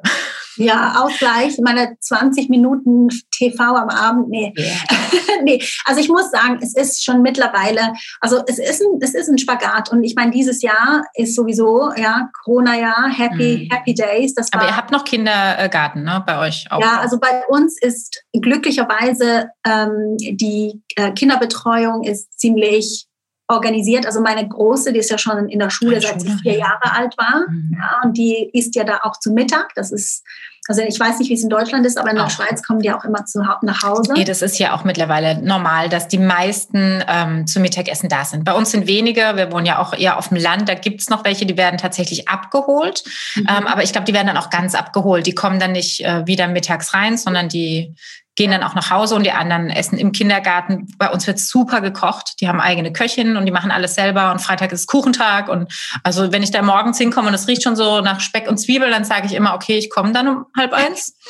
[0.57, 4.53] Ja, Ausgleich, meine 20 Minuten TV am Abend, nee.
[4.57, 4.73] Yeah.
[5.43, 5.63] nee.
[5.85, 9.37] Also ich muss sagen, es ist schon mittlerweile, also es ist ein, es ist ein
[9.37, 9.91] Spagat.
[9.91, 13.73] Und ich meine, dieses Jahr ist sowieso, ja, Corona-Jahr, Happy, mm.
[13.73, 14.33] Happy Days.
[14.33, 16.81] Das war, Aber ihr habt noch Kindergarten, ne, bei euch auch?
[16.81, 23.07] Ja, also bei uns ist glücklicherweise ähm, die äh, Kinderbetreuung ist ziemlich
[23.47, 24.05] organisiert.
[24.05, 27.17] Also meine Große, die ist ja schon in der Schule, seit sie vier Jahre alt
[27.17, 27.45] war.
[27.49, 27.77] Mhm.
[27.77, 29.73] Ja, und die isst ja da auch zu Mittag.
[29.75, 30.23] Das ist
[30.69, 32.29] Also ich weiß nicht, wie es in Deutschland ist, aber in der auch.
[32.29, 34.13] Schweiz kommen die auch immer zu, nach Hause.
[34.13, 38.45] Nee, das ist ja auch mittlerweile normal, dass die meisten ähm, zum Mittagessen da sind.
[38.45, 41.25] Bei uns sind wenige, wir wohnen ja auch eher auf dem Land, da gibt's noch
[41.25, 43.03] welche, die werden tatsächlich abgeholt.
[43.35, 43.47] Mhm.
[43.49, 45.27] Ähm, aber ich glaube, die werden dann auch ganz abgeholt.
[45.27, 47.93] Die kommen dann nicht äh, wieder mittags rein, sondern die
[48.35, 50.87] gehen dann auch nach Hause und die anderen essen im Kindergarten.
[50.97, 52.41] Bei uns wird super gekocht.
[52.41, 55.71] Die haben eigene Köchinnen und die machen alles selber und Freitag ist Kuchentag und
[56.03, 58.89] also wenn ich da morgens hinkomme und es riecht schon so nach Speck und Zwiebel,
[58.89, 61.15] dann sage ich immer, okay, ich komme dann um halb eins.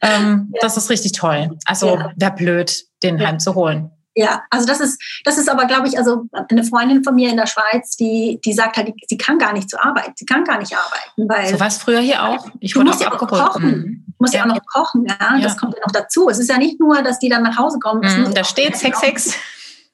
[0.00, 0.60] Ähm, ja.
[0.60, 1.58] Das ist richtig toll.
[1.64, 2.12] Also ja.
[2.14, 3.26] wäre blöd, den ja.
[3.26, 3.90] heimzuholen.
[4.14, 7.36] Ja, also das ist, das ist aber, glaube ich, also eine Freundin von mir in
[7.36, 10.58] der Schweiz, die, die sagt halt, sie kann gar nicht zur Arbeit, sie kann gar
[10.58, 11.46] nicht arbeiten, weil.
[11.48, 12.48] So was früher hier auch.
[12.58, 13.42] Ich wurde auch abgeholt.
[13.42, 14.07] Auch kochen.
[14.18, 14.40] Musst ja.
[14.40, 15.36] ja auch noch kochen, ja?
[15.36, 15.42] ja.
[15.42, 16.28] Das kommt ja noch dazu.
[16.28, 18.00] Es ist ja nicht nur, dass die dann nach Hause kommen.
[18.00, 19.34] Mhm, da steht Sex, Sex.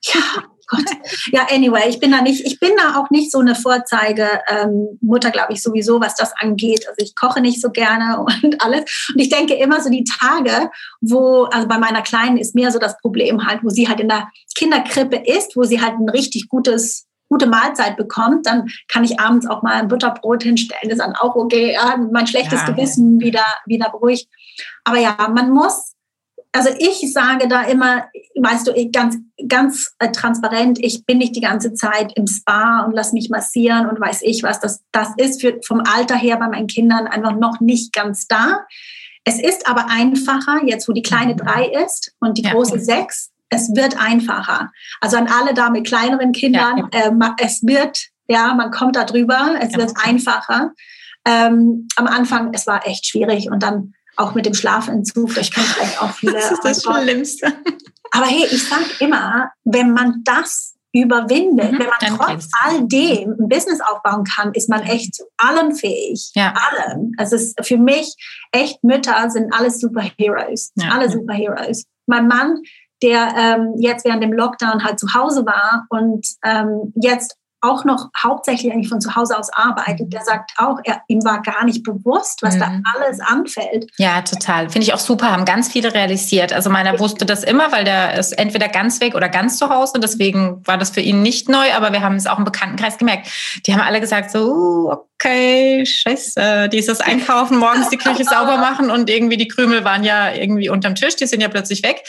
[0.03, 0.21] Ja,
[0.67, 0.85] Gott.
[1.31, 5.33] Ja, anyway, ich bin da nicht, ich bin da auch nicht so eine Vorzeige-Mutter, ähm,
[5.33, 6.87] glaube ich, sowieso, was das angeht.
[6.89, 9.09] Also ich koche nicht so gerne und alles.
[9.15, 10.71] Und ich denke immer so die Tage,
[11.01, 14.09] wo, also bei meiner Kleinen ist mehr so das Problem halt, wo sie halt in
[14.09, 19.19] der Kinderkrippe ist, wo sie halt ein richtig gutes gute Mahlzeit bekommt, dann kann ich
[19.19, 20.83] abends auch mal ein Butterbrot hinstellen.
[20.85, 21.73] Das ist dann auch okay.
[21.73, 22.67] Ja, mein schlechtes ja.
[22.67, 24.29] Gewissen wieder, wieder beruhigt.
[24.85, 25.95] Aber ja, man muss
[26.55, 28.05] also ich sage da immer,
[28.41, 29.17] weißt du, ganz,
[29.49, 33.89] ganz äh, transparent, ich bin nicht die ganze Zeit im Spa und lass mich massieren
[33.89, 34.61] und weiß ich was.
[34.61, 38.65] Das, das ist für, vom Alter her bei meinen Kindern einfach noch nicht ganz da.
[39.25, 42.53] Es ist aber einfacher, jetzt wo die kleine drei ist und die ja.
[42.53, 44.71] große sechs, es wird einfacher.
[45.01, 47.37] Also an alle da mit kleineren Kindern, ja, ja.
[47.39, 50.73] Äh, es wird, ja, man kommt da drüber, es wird einfacher.
[51.27, 55.65] Ähm, am Anfang, es war echt schwierig und dann auch mit dem Schlafentzug, das kann
[55.65, 56.35] vielleicht auch viele.
[56.35, 57.53] das ist das Schlimmste.
[58.11, 63.35] Aber hey, ich sage immer, wenn man das überwindet, mhm, wenn man trotz all dem
[63.39, 66.31] ein Business aufbauen kann, ist man echt zu allem fähig.
[66.35, 66.55] Ja.
[66.55, 67.13] Allem.
[67.19, 68.15] Es ist für mich
[68.53, 70.73] echt Mütter sind alles Superheroes.
[70.77, 70.91] Ja.
[70.91, 71.87] Alle Superheroes.
[72.07, 72.61] Mein Mann,
[73.05, 78.11] der ähm, jetzt während dem Lockdown halt zu Hause war und ähm, jetzt auch noch
[78.17, 81.83] hauptsächlich eigentlich von zu Hause aus arbeitet, der sagt auch, er, ihm war gar nicht
[81.83, 82.61] bewusst, was mhm.
[82.61, 83.91] da alles anfällt.
[83.97, 84.71] Ja, total.
[84.71, 86.53] Finde ich auch super, haben ganz viele realisiert.
[86.53, 89.99] Also meiner wusste das immer, weil der ist entweder ganz weg oder ganz zu Hause.
[90.01, 93.29] Deswegen war das für ihn nicht neu, aber wir haben es auch im Bekanntenkreis gemerkt.
[93.67, 98.91] Die haben alle gesagt, so, uh, okay, scheiße, dieses Einkaufen, morgens die Küche sauber machen
[98.91, 102.05] und irgendwie die Krümel waren ja irgendwie unterm Tisch, die sind ja plötzlich weg.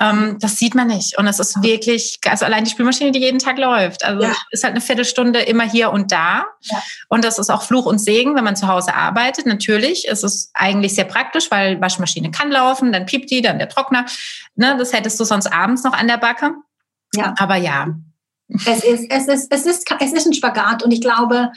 [0.00, 1.18] Ähm, das sieht man nicht.
[1.18, 4.04] Und es ist wirklich, also allein die Spülmaschine, die jeden Tag läuft.
[4.04, 4.36] Also ja.
[4.50, 6.46] ist halt eine Viertelstunde immer hier und da.
[6.62, 6.82] Ja.
[7.08, 9.46] Und das ist auch Fluch und Segen, wenn man zu Hause arbeitet.
[9.46, 13.68] Natürlich ist es eigentlich sehr praktisch, weil Waschmaschine kann laufen, dann piept die, dann der
[13.68, 14.06] Trockner.
[14.56, 16.54] Ne, das hättest du sonst abends noch an der Backe.
[17.14, 17.34] Ja.
[17.38, 17.88] Aber ja.
[18.66, 21.52] Es ist, es ist, es ist, es ist ein Spagat und ich glaube,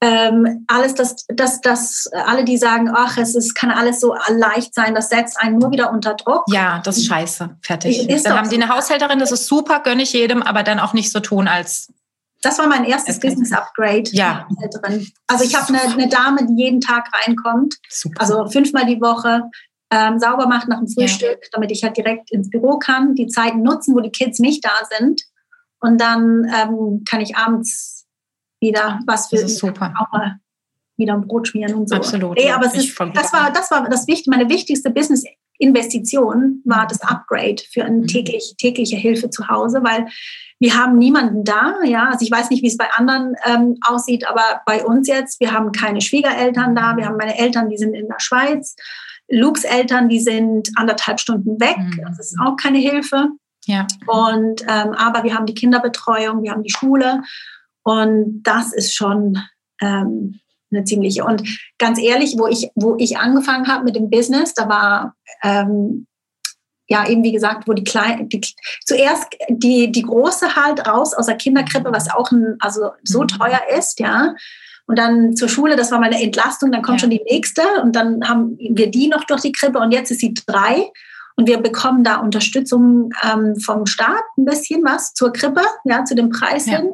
[0.00, 4.72] ähm, alles, das, das, das, alle, die sagen, ach, es ist, kann alles so leicht
[4.72, 6.44] sein, das setzt einen nur wieder unter Druck.
[6.48, 7.56] Ja, das ist scheiße.
[7.62, 8.08] Fertig.
[8.08, 10.92] Ist dann haben die eine Haushälterin, das ist super, gönne ich jedem, aber dann auch
[10.92, 11.92] nicht so tun, als.
[12.42, 13.28] Das war mein erstes okay.
[13.28, 14.10] Business Upgrade.
[14.12, 14.46] Ja.
[15.26, 18.20] Also ich habe eine, eine, Dame, die jeden Tag reinkommt, super.
[18.20, 19.42] also fünfmal die Woche,
[19.90, 21.48] ähm, sauber macht nach dem Frühstück, ja.
[21.52, 24.72] damit ich halt direkt ins Büro kann, die Zeiten nutzen, wo die Kids nicht da
[24.98, 25.22] sind.
[25.80, 28.06] Und dann ähm, kann ich abends
[28.60, 29.94] wieder was für das ist super.
[29.98, 30.40] auch mal
[30.96, 31.94] wieder ein Brot schmieren und so.
[31.94, 32.36] Absolut.
[32.36, 35.24] Nee, aber es ist, das war das war das wichtig, meine wichtigste Business
[35.58, 38.06] Investition war das Upgrade für eine mhm.
[38.06, 40.06] täglich, tägliche Hilfe zu Hause, weil
[40.60, 42.08] wir haben niemanden da, ja.
[42.10, 45.52] Also ich weiß nicht, wie es bei anderen ähm, aussieht, aber bei uns jetzt, wir
[45.52, 48.74] haben keine Schwiegereltern da, wir haben meine Eltern, die sind in der Schweiz,
[49.30, 52.00] Lukes Eltern, die sind anderthalb Stunden weg, mhm.
[52.06, 53.28] das ist auch keine Hilfe.
[53.66, 53.86] Ja.
[54.06, 57.22] Und ähm, aber wir haben die Kinderbetreuung, wir haben die Schule
[57.82, 59.38] und das ist schon
[59.80, 60.40] ähm,
[60.70, 61.24] eine ziemliche.
[61.24, 61.42] Und
[61.78, 66.06] ganz ehrlich, wo ich, wo ich angefangen habe mit dem Business, da war ähm,
[66.88, 68.40] ja eben wie gesagt, wo die kleine, die,
[68.84, 73.28] zuerst die, die große halt raus aus der Kinderkrippe, was auch ein, also so mhm.
[73.28, 74.34] teuer ist, ja.
[74.86, 77.02] Und dann zur Schule, das war mal eine Entlastung, dann kommt ja.
[77.02, 80.20] schon die nächste und dann haben wir die noch durch die Krippe und jetzt ist
[80.20, 80.90] sie drei.
[81.36, 86.16] Und wir bekommen da Unterstützung ähm, vom Staat ein bisschen was zur Krippe, ja, zu
[86.16, 86.78] dem Preis ja.
[86.78, 86.90] hin.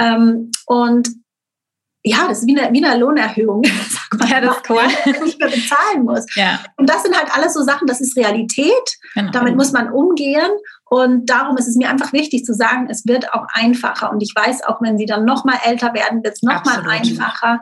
[0.00, 1.08] Ähm, und
[2.06, 3.62] ja, das ist wie eine, wie eine Lohnerhöhung.
[4.28, 4.82] ja, das ist cool.
[5.24, 6.24] Nicht mehr bezahlen muss.
[6.36, 6.60] Ja.
[6.76, 8.72] Und das sind halt alles so Sachen, das ist Realität.
[9.14, 9.32] Genau.
[9.32, 10.50] Damit muss man umgehen.
[10.84, 14.12] Und darum ist es mir einfach wichtig zu sagen, es wird auch einfacher.
[14.12, 16.84] Und ich weiß, auch wenn sie dann noch mal älter werden, wird es noch Absolut.
[16.84, 17.60] mal einfacher.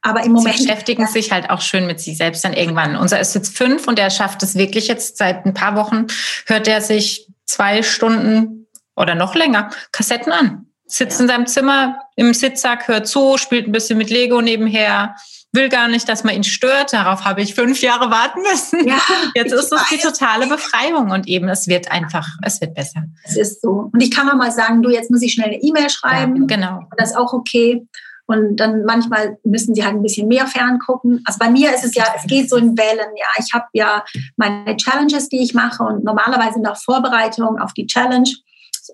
[0.00, 0.56] Aber im Moment.
[0.56, 1.08] Sie beschäftigen ja.
[1.08, 2.96] sich halt auch schön mit sich selbst dann irgendwann.
[2.96, 6.06] Unser ist jetzt fünf und er schafft es wirklich jetzt seit ein paar Wochen,
[6.46, 10.65] hört er sich zwei Stunden oder noch länger Kassetten an.
[10.86, 11.24] Sitzt ja.
[11.24, 15.16] in seinem Zimmer im Sitzsack, hört zu, spielt ein bisschen mit Lego nebenher,
[15.52, 16.92] will gar nicht, dass man ihn stört.
[16.92, 18.86] Darauf habe ich fünf Jahre warten müssen.
[18.86, 19.00] Ja,
[19.34, 23.04] Jetzt ist es die totale Befreiung und eben es wird einfach, es wird besser.
[23.24, 23.90] Es ist so.
[23.92, 26.36] Und ich kann auch mal sagen, du, jetzt muss ich schnell eine E-Mail schreiben.
[26.36, 26.80] Ja, genau.
[26.96, 27.86] Das ist auch okay.
[28.26, 31.22] Und dann manchmal müssen sie halt ein bisschen mehr ferngucken.
[31.24, 33.12] Also bei mir ist es ja, es geht so in Wellen.
[33.16, 34.04] Ja, ich habe ja
[34.36, 38.28] meine Challenges, die ich mache und normalerweise nach Vorbereitung auf die Challenge.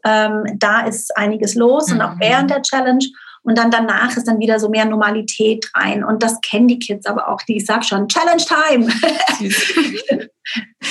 [0.05, 1.95] Ähm, da ist einiges los mhm.
[1.95, 2.21] und auch mhm.
[2.21, 3.05] während der Challenge.
[3.45, 6.05] Und dann danach ist dann wieder so mehr Normalität rein.
[6.05, 7.43] Und das kennen die Kids aber auch.
[7.43, 8.87] Die, ich sag schon, Challenge Time.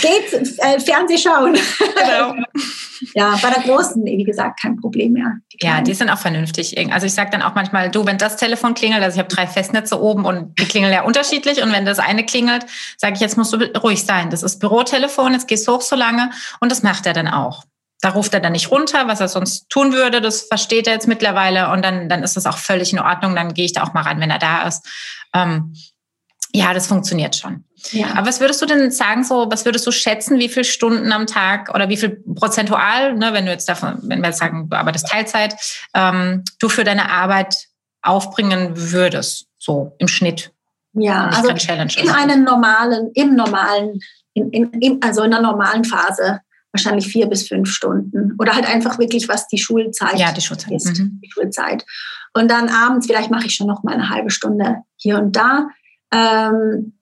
[0.02, 1.54] Geht äh, Fernseh schauen.
[1.54, 2.36] Genau.
[3.16, 5.38] ja, bei der Großen, wie gesagt, kein Problem mehr.
[5.54, 6.78] Die ja, die sind auch vernünftig.
[6.91, 9.47] Also ich sage dann auch manchmal, du, wenn das Telefon klingelt, also ich habe drei
[9.47, 11.62] Festnetze oben und die klingeln ja unterschiedlich.
[11.62, 12.66] Und wenn das eine klingelt,
[12.97, 14.30] sage ich, jetzt musst du ruhig sein.
[14.30, 16.32] Das ist Bürotelefon, jetzt gehst du hoch so lange.
[16.60, 17.64] Und das macht er dann auch.
[18.02, 20.22] Da ruft er dann nicht runter, was er sonst tun würde.
[20.22, 23.36] Das versteht er jetzt mittlerweile und dann, dann ist das auch völlig in Ordnung.
[23.36, 24.88] Dann gehe ich da auch mal ran, wenn er da ist.
[25.34, 25.74] Ähm,
[26.54, 27.64] ja, das funktioniert schon.
[27.91, 28.08] Ja.
[28.16, 31.26] Aber was würdest du denn sagen, so, was würdest du schätzen, wie viele Stunden am
[31.26, 34.78] Tag oder wie viel prozentual, ne, wenn du jetzt davon, wenn wir jetzt sagen, du
[34.78, 35.56] arbeitest Teilzeit,
[35.93, 37.68] ähm, du für deine Arbeit
[38.02, 40.52] aufbringen würdest, so im Schnitt?
[40.93, 43.99] Ja, also in einem normalen, im normalen,
[44.34, 46.41] in, in, in, also in einer normalen Phase
[46.72, 48.36] wahrscheinlich vier bis fünf Stunden.
[48.40, 50.72] Oder halt einfach wirklich, was die Schulzeit, ja, die Schulzeit.
[50.72, 51.00] ist.
[51.00, 51.20] Mhm.
[51.24, 51.86] Die Schulzeit.
[52.34, 55.68] Und dann abends, vielleicht mache ich schon noch mal eine halbe Stunde hier und da.
[56.14, 56.94] Ähm,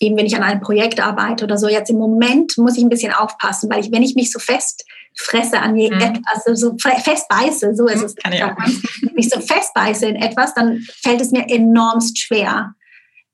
[0.00, 1.68] eben wenn ich an einem Projekt arbeite oder so.
[1.68, 4.84] Jetzt im Moment muss ich ein bisschen aufpassen, weil ich, wenn ich mich so fest
[5.16, 6.22] fresse an je, mhm.
[6.32, 8.16] also so fest beiße, so ist mhm, es.
[8.16, 8.56] Kann ich auch.
[8.56, 12.74] Wenn ich so fest beiße in etwas, dann fällt es mir enormst schwer,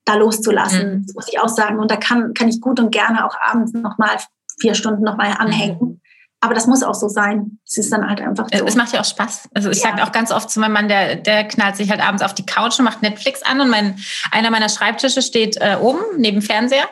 [0.05, 0.93] da loszulassen.
[0.93, 1.05] Mhm.
[1.07, 1.79] Das muss ich auch sagen.
[1.79, 4.17] Und da kann, kann ich gut und gerne auch abends nochmal
[4.61, 5.77] vier Stunden nochmal anhängen.
[5.79, 6.01] Mhm.
[6.43, 7.59] Aber das muss auch so sein.
[7.67, 8.65] Es ist dann halt einfach so.
[8.65, 9.49] Es macht ja auch Spaß.
[9.53, 9.89] Also ich ja.
[9.89, 12.45] sage auch ganz oft zu meinem Mann, der, der knallt sich halt abends auf die
[12.45, 13.99] Couch und macht Netflix an und mein,
[14.31, 16.89] einer meiner Schreibtische steht äh, oben neben Fernseher.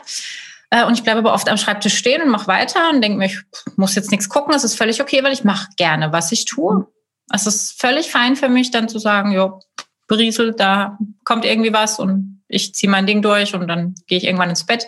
[0.69, 3.25] Äh, und ich bleibe aber oft am Schreibtisch stehen und mache weiter und denke mir,
[3.25, 3.39] ich
[3.75, 6.85] muss jetzt nichts gucken, das ist völlig okay, weil ich mache gerne, was ich tue.
[7.33, 9.61] Es ist völlig fein für mich, dann zu sagen, jo,
[10.07, 14.25] Briesel, da kommt irgendwie was und ich ziehe mein Ding durch und dann gehe ich
[14.25, 14.87] irgendwann ins Bett.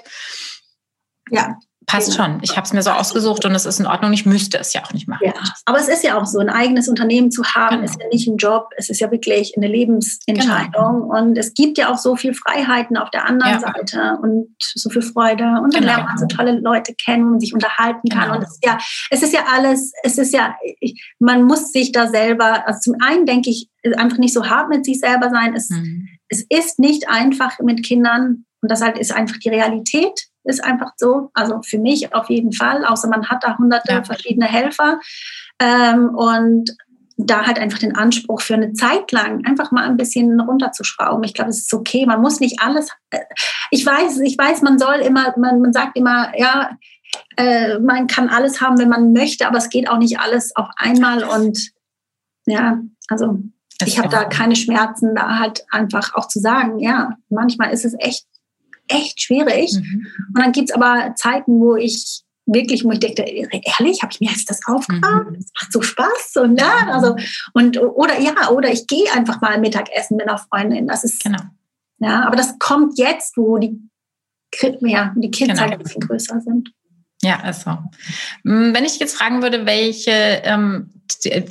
[1.31, 1.57] Ja,
[1.91, 2.39] Passt schon.
[2.41, 4.13] Ich habe es mir so ausgesucht und es ist in Ordnung.
[4.13, 5.25] Ich müsste es ja auch nicht machen.
[5.25, 5.33] Ja,
[5.65, 7.83] aber es ist ja auch so, ein eigenes Unternehmen zu haben, genau.
[7.83, 10.71] ist ja nicht ein Job, es ist ja wirklich eine Lebensentscheidung.
[10.71, 11.19] Genau.
[11.19, 13.59] Und es gibt ja auch so viel Freiheiten auf der anderen ja.
[13.59, 15.43] Seite und so viel Freude.
[15.43, 15.95] Und dann genau.
[15.95, 18.29] lernt man so tolle Leute kennen und sich unterhalten kann.
[18.29, 18.35] Genau.
[18.37, 18.77] Und es ist ja,
[19.09, 20.55] es ist ja alles, es ist ja,
[21.19, 24.85] man muss sich da selber, also zum einen denke ich, einfach nicht so hart mit
[24.85, 25.55] sich selber sein.
[25.55, 26.07] Es, mhm.
[26.29, 30.91] es ist nicht einfach mit Kindern und das halt ist einfach die Realität ist einfach
[30.97, 31.29] so.
[31.33, 34.03] Also für mich auf jeden Fall, außer man hat da hunderte ja.
[34.03, 34.99] verschiedene Helfer.
[35.59, 36.71] Ähm, und
[37.17, 41.23] da halt einfach den Anspruch für eine Zeit lang einfach mal ein bisschen runterzuschrauben.
[41.23, 42.05] Ich glaube, es ist okay.
[42.05, 42.89] Man muss nicht alles.
[43.11, 43.19] Äh,
[43.69, 46.71] ich weiß, ich weiß, man soll immer, man, man sagt immer, ja,
[47.37, 50.67] äh, man kann alles haben, wenn man möchte, aber es geht auch nicht alles auf
[50.77, 51.23] einmal.
[51.23, 51.71] Und
[52.45, 52.79] ja,
[53.09, 53.39] also
[53.85, 57.95] ich habe da keine Schmerzen, da halt einfach auch zu sagen, ja, manchmal ist es
[57.99, 58.25] echt
[58.91, 59.73] echt schwierig.
[59.73, 60.07] Mhm.
[60.35, 64.19] Und dann gibt es aber Zeiten, wo ich wirklich, wo ich denke, ehrlich, habe ich
[64.19, 65.29] mir jetzt das aufgebaut?
[65.29, 65.35] Mhm.
[65.35, 66.33] Das macht so Spaß.
[66.41, 66.87] Und, ne?
[66.87, 67.15] also,
[67.53, 70.87] und, oder ja, oder ich gehe einfach mal Mittagessen mit einer Freundin.
[70.87, 71.41] Das ist, genau.
[71.99, 73.79] ja, aber das kommt jetzt, wo die,
[74.81, 75.61] ja, die Kids genau.
[75.61, 76.71] halt ein bisschen größer sind.
[77.23, 77.77] Ja, also.
[78.43, 81.00] Wenn ich jetzt fragen würde, welche ähm,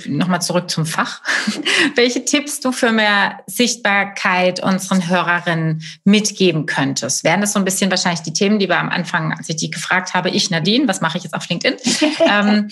[0.06, 1.22] nochmal zurück zum Fach.
[1.94, 7.24] Welche Tipps du für mehr Sichtbarkeit unseren Hörerinnen mitgeben könntest?
[7.24, 9.70] Wären das so ein bisschen wahrscheinlich die Themen, die wir am Anfang, als ich die
[9.70, 11.78] gefragt habe, ich Nadine, was mache ich jetzt auf LinkedIn?
[12.26, 12.68] ähm,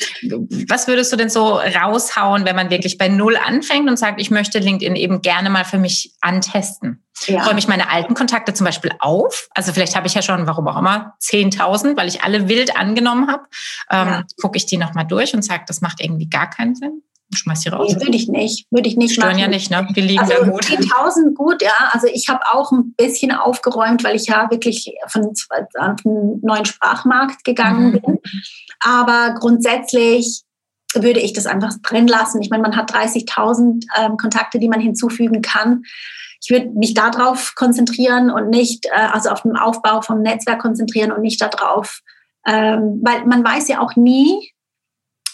[0.69, 4.31] was würdest du denn so raushauen, wenn man wirklich bei Null anfängt und sagt, ich
[4.31, 7.03] möchte LinkedIn eben gerne mal für mich antesten?
[7.27, 7.45] Ja.
[7.45, 9.49] Räume ich meine alten Kontakte zum Beispiel auf?
[9.55, 13.29] Also vielleicht habe ich ja schon, warum auch immer, 10.000, weil ich alle wild angenommen
[13.29, 13.43] habe.
[13.91, 14.23] Ähm, ja.
[14.41, 17.03] Gucke ich die nochmal durch und sage, das macht irgendwie gar keinen Sinn.
[17.35, 17.93] Schmeiß die raus.
[17.93, 18.67] Nee, würde ich nicht.
[18.71, 19.41] Würde ich nicht Stören machen.
[19.41, 19.87] ja nicht, ne?
[19.95, 20.65] Die liegen also, da gut.
[20.65, 21.91] 10.000 gut, ja.
[21.93, 25.35] Also ich habe auch ein bisschen aufgeräumt, weil ich ja wirklich von
[25.75, 28.01] einen neuen Sprachmarkt gegangen mhm.
[28.01, 28.19] bin.
[28.81, 30.43] Aber grundsätzlich
[30.95, 32.41] würde ich das einfach drin lassen.
[32.41, 35.83] Ich meine, man hat 30.000 ähm, Kontakte, die man hinzufügen kann
[36.41, 41.13] ich würde mich darauf konzentrieren und nicht, äh, also auf den Aufbau vom Netzwerk konzentrieren
[41.13, 42.01] und nicht darauf,
[42.47, 44.53] ähm, weil man weiß ja auch nie,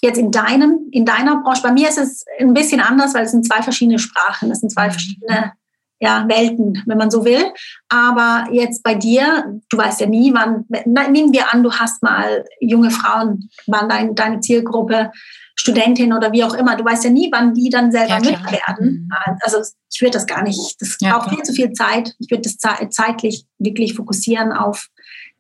[0.05, 3.31] jetzt in deinem, in deiner Branche, bei mir ist es ein bisschen anders, weil es
[3.31, 4.93] sind zwei verschiedene Sprachen, es sind zwei mhm.
[4.93, 5.53] verschiedene
[5.99, 7.53] ja, Welten, wenn man so will.
[7.89, 12.45] Aber jetzt bei dir, du weißt ja nie, wann, nehmen wir an, du hast mal
[12.61, 15.11] junge Frauen, waren dein, deine Zielgruppe,
[15.57, 16.77] Studentin oder wie auch immer.
[16.77, 19.09] Du weißt ja nie, wann die dann selber ja, mit werden.
[19.09, 19.39] Mhm.
[19.41, 19.59] Also
[19.91, 22.15] ich würde das gar nicht, das ja, braucht viel zu viel Zeit.
[22.19, 22.59] Ich würde das
[22.91, 24.89] zeitlich wirklich fokussieren auf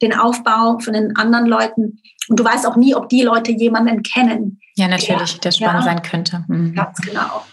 [0.05, 2.01] den Aufbau von den anderen Leuten.
[2.29, 4.61] Und du weißt auch nie, ob die Leute jemanden kennen.
[4.77, 6.45] Ja, natürlich, der, der spannend ja, sein könnte.
[6.49, 6.75] Mhm.
[6.75, 7.45] Ganz genau.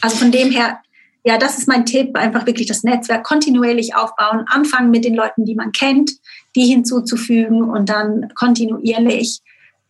[0.00, 0.78] Also von dem her,
[1.24, 5.44] ja, das ist mein Tipp, einfach wirklich das Netzwerk kontinuierlich aufbauen, anfangen mit den Leuten,
[5.44, 6.12] die man kennt,
[6.54, 9.40] die hinzuzufügen und dann kontinuierlich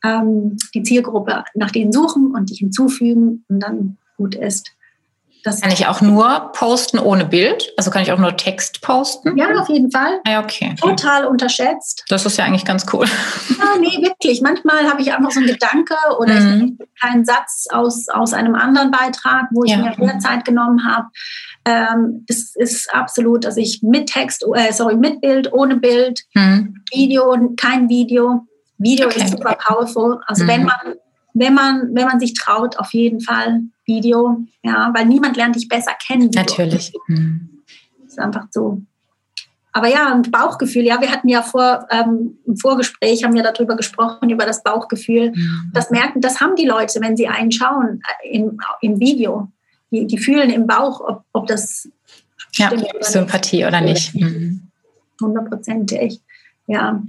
[0.05, 4.71] ähm, die Zielgruppe nach denen suchen und die hinzufügen und dann gut ist.
[5.49, 7.73] Das kann ich auch nur posten ohne Bild?
[7.79, 9.39] Also kann ich auch nur Text posten?
[9.39, 10.21] Ja, auf jeden Fall.
[10.27, 10.75] Ja, okay.
[10.79, 12.05] Total unterschätzt.
[12.11, 13.07] Das ist ja eigentlich ganz cool.
[13.59, 14.43] Ja, nee, wirklich.
[14.43, 16.79] Manchmal habe ich einfach so einen Gedanke oder mhm.
[17.01, 19.79] keinen Satz aus, aus einem anderen Beitrag, wo ich ja.
[19.79, 21.07] mir mehr Zeit genommen habe.
[21.65, 26.83] Ähm, es ist absolut, dass ich mit Text, äh, sorry, mit Bild, ohne Bild, mhm.
[26.93, 28.47] Video, kein Video.
[28.77, 29.23] Video okay.
[29.23, 30.21] ist super powerful.
[30.27, 30.49] Also mhm.
[30.49, 30.95] wenn man
[31.35, 35.69] wenn man, wenn man sich traut, auf jeden Fall Video, ja, weil niemand lernt dich
[35.69, 36.31] besser kennen.
[36.35, 36.93] Natürlich.
[37.07, 37.63] Mhm.
[38.03, 38.83] Das ist einfach so.
[39.73, 43.77] Aber ja, und Bauchgefühl, ja, wir hatten ja vor ähm, im Vorgespräch, haben wir darüber
[43.77, 45.31] gesprochen, über das Bauchgefühl.
[45.31, 45.71] Mhm.
[45.73, 49.49] Das merken, das haben die Leute, wenn sie einen schauen äh, im, im Video.
[49.91, 51.89] Die, die fühlen im Bauch, ob, ob das
[52.55, 53.67] ja, oder Sympathie nicht.
[53.67, 54.15] oder nicht.
[54.15, 54.69] Mhm.
[55.21, 56.21] Hundertprozentig,
[56.67, 57.03] ja.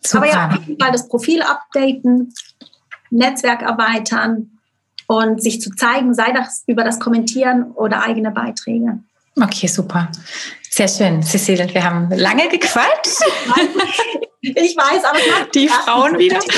[0.00, 0.24] Super.
[0.24, 2.32] Aber ja, auf jeden Fall das Profil updaten,
[3.12, 4.58] Netzwerk erweitern
[5.06, 9.00] und sich zu zeigen, sei das über das Kommentieren oder eigene Beiträge.
[9.40, 10.10] Okay, super.
[10.70, 11.72] Sehr schön, Cecile.
[11.72, 13.22] Wir haben lange gequatscht.
[14.40, 16.40] Ich weiß, aber die Frauen wieder.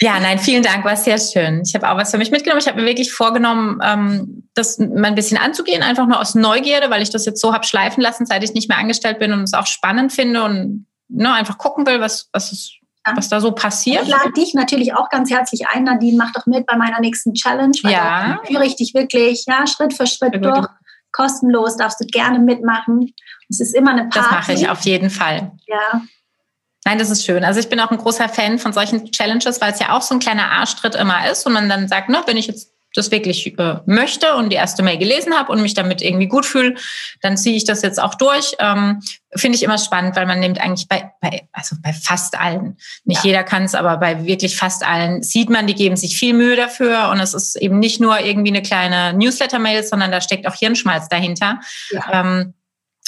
[0.00, 1.62] Ja, nein, vielen Dank, war sehr schön.
[1.66, 2.60] Ich habe auch was für mich mitgenommen.
[2.60, 6.90] Ich habe mir wirklich vorgenommen, ähm, das mal ein bisschen anzugehen, einfach nur aus Neugierde,
[6.90, 9.42] weil ich das jetzt so habe schleifen lassen, seit ich nicht mehr angestellt bin und
[9.42, 12.74] es auch spannend finde und ne, einfach gucken will, was, was es
[13.14, 14.02] was da so passiert.
[14.02, 17.34] Ich lade dich natürlich auch ganz herzlich ein, Nadine, mach doch mit bei meiner nächsten
[17.34, 17.76] Challenge.
[17.84, 18.40] ja.
[18.46, 20.66] führe ich dich wirklich ja, Schritt für Schritt durch.
[21.12, 23.14] Kostenlos darfst du gerne mitmachen.
[23.48, 24.18] Es ist immer eine Party.
[24.18, 25.52] Das mache ich auf jeden Fall.
[25.66, 26.02] Ja.
[26.84, 27.42] Nein, das ist schön.
[27.42, 30.14] Also ich bin auch ein großer Fan von solchen Challenges, weil es ja auch so
[30.14, 33.58] ein kleiner Arschtritt immer ist und man dann sagt, ne, wenn ich jetzt das wirklich
[33.58, 36.74] äh, möchte und die erste Mail gelesen habe und mich damit irgendwie gut fühle,
[37.20, 38.56] dann ziehe ich das jetzt auch durch.
[38.58, 39.02] Ähm,
[39.34, 43.24] Finde ich immer spannend, weil man nimmt eigentlich bei, bei also bei fast allen, nicht
[43.24, 43.30] ja.
[43.30, 46.56] jeder kann es, aber bei wirklich fast allen sieht man, die geben sich viel Mühe
[46.56, 50.54] dafür und es ist eben nicht nur irgendwie eine kleine Newsletter-Mail, sondern da steckt auch
[50.54, 51.60] Hirnschmalz dahinter.
[51.90, 52.20] Ja.
[52.20, 52.54] Ähm,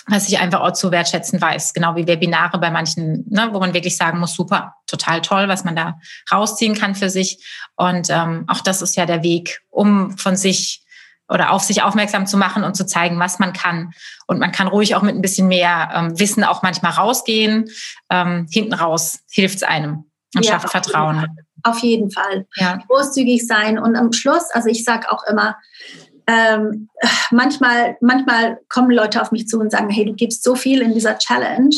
[0.09, 1.75] was ich einfach auch zu wertschätzen weiß.
[1.75, 5.65] Genau wie Webinare bei manchen, ne, wo man wirklich sagen muss, super, total toll, was
[5.65, 5.99] man da
[6.33, 7.45] rausziehen kann für sich.
[7.77, 10.83] Und ähm, auch das ist ja der Weg, um von sich
[11.29, 13.93] oder auf sich aufmerksam zu machen und zu zeigen, was man kann.
[14.27, 17.69] Und man kann ruhig auch mit ein bisschen mehr ähm, Wissen auch manchmal rausgehen.
[18.09, 20.05] Ähm, hinten raus hilft es einem
[20.35, 21.27] und ja, schafft Vertrauen.
[21.65, 22.47] Auf jeden Fall.
[22.57, 22.79] Ja.
[22.87, 23.79] Großzügig sein.
[23.79, 25.57] Und am Schluss, also ich sage auch immer,
[26.29, 26.91] ähm,
[27.31, 30.93] manchmal, manchmal kommen Leute auf mich zu und sagen, hey, du gibst so viel in
[30.93, 31.75] dieser Challenge,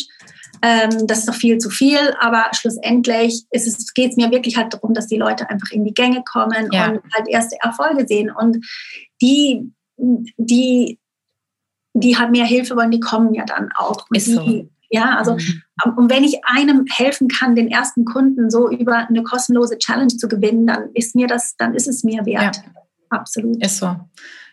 [0.62, 4.92] ähm, das ist doch viel zu viel, aber schlussendlich geht es mir wirklich halt darum,
[4.92, 6.90] dass die Leute einfach in die Gänge kommen ja.
[6.90, 8.66] und halt erste Erfolge sehen und
[9.22, 9.72] die,
[10.36, 10.98] die,
[11.94, 14.06] die halt mehr Hilfe wollen, die kommen ja dann auch.
[14.10, 14.68] Ist die, so.
[14.92, 15.96] Ja, also mhm.
[15.96, 20.26] und wenn ich einem helfen kann, den ersten Kunden so über eine kostenlose Challenge zu
[20.26, 22.56] gewinnen, dann ist mir das, dann ist es mir wert.
[22.56, 22.80] Ja.
[23.10, 23.62] Absolut.
[23.62, 23.96] Ist so.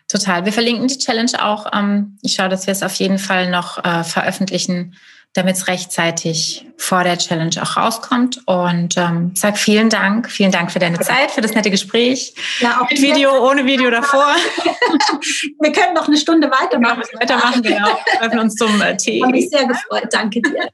[0.07, 0.45] Total.
[0.45, 1.67] Wir verlinken die Challenge auch.
[1.73, 4.95] Ähm, ich schaue, dass wir es auf jeden Fall noch äh, veröffentlichen,
[5.33, 8.41] damit es rechtzeitig vor der Challenge auch rauskommt.
[8.47, 10.31] Und ähm, sag vielen Dank.
[10.31, 12.33] Vielen Dank für deine Zeit, für das nette Gespräch.
[12.59, 14.27] Ja, auch Mit Video, ohne Video davor.
[15.59, 17.03] wir können noch eine Stunde weitermachen.
[17.13, 17.87] Ja, weitermachen, genau.
[17.87, 19.21] Wir treffen uns zum äh, Tee.
[19.21, 20.07] Habe mich sehr gefreut.
[20.11, 20.69] Danke dir.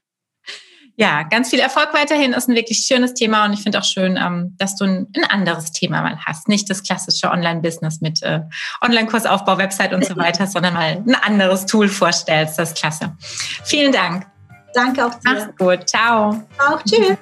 [0.96, 2.34] Ja, ganz viel Erfolg weiterhin.
[2.34, 5.24] Ist ein wirklich schönes Thema und ich finde auch schön, ähm, dass du ein, ein,
[5.24, 6.48] anderes Thema mal hast.
[6.48, 8.42] Nicht das klassische Online-Business mit äh,
[8.82, 12.60] Online-Kursaufbau, Website und so weiter, sondern mal ein anderes Tool vorstellst.
[12.60, 13.16] Das ist klasse.
[13.64, 14.28] Vielen Dank.
[14.76, 15.20] Danke auch dir.
[15.24, 15.90] Mach's gut.
[15.90, 16.44] Ciao.
[16.60, 16.82] Auch.
[16.84, 17.18] Tschüss.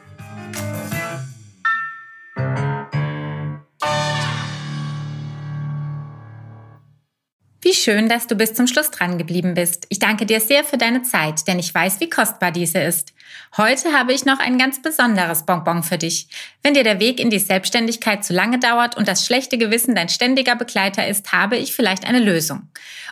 [7.64, 9.86] Wie schön, dass du bis zum Schluss dran geblieben bist.
[9.90, 13.14] Ich danke dir sehr für deine Zeit, denn ich weiß, wie kostbar diese ist.
[13.56, 16.28] Heute habe ich noch ein ganz besonderes Bonbon für dich.
[16.64, 20.10] Wenn dir der Weg in die Selbstständigkeit zu lange dauert und das schlechte Gewissen dein
[20.10, 22.68] ständiger Begleiter ist, habe ich vielleicht eine Lösung.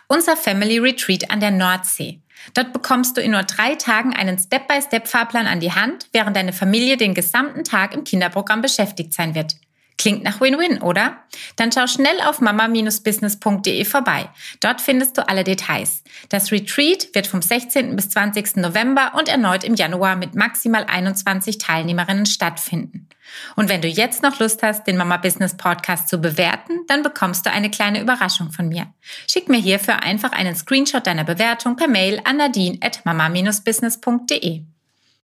[0.07, 2.19] Unser Family Retreat an der Nordsee.
[2.55, 6.97] Dort bekommst du in nur drei Tagen einen Step-by-Step-Fahrplan an die Hand, während deine Familie
[6.97, 9.57] den gesamten Tag im Kinderprogramm beschäftigt sein wird.
[9.99, 11.17] Klingt nach Win-Win, oder?
[11.57, 14.29] Dann schau schnell auf mama-business.de vorbei.
[14.61, 16.05] Dort findest du alle Details.
[16.29, 17.97] Das Retreat wird vom 16.
[17.97, 18.55] bis 20.
[18.55, 23.09] November und erneut im Januar mit maximal 21 Teilnehmerinnen stattfinden.
[23.57, 27.45] Und wenn du jetzt noch Lust hast, den Mama Business Podcast zu bewerten, dann bekommst
[27.45, 28.87] du eine kleine Überraschung von mir.
[29.29, 34.63] Schick mir hierfür einfach einen Screenshot deiner Bewertung per Mail an nadine at mama-business.de.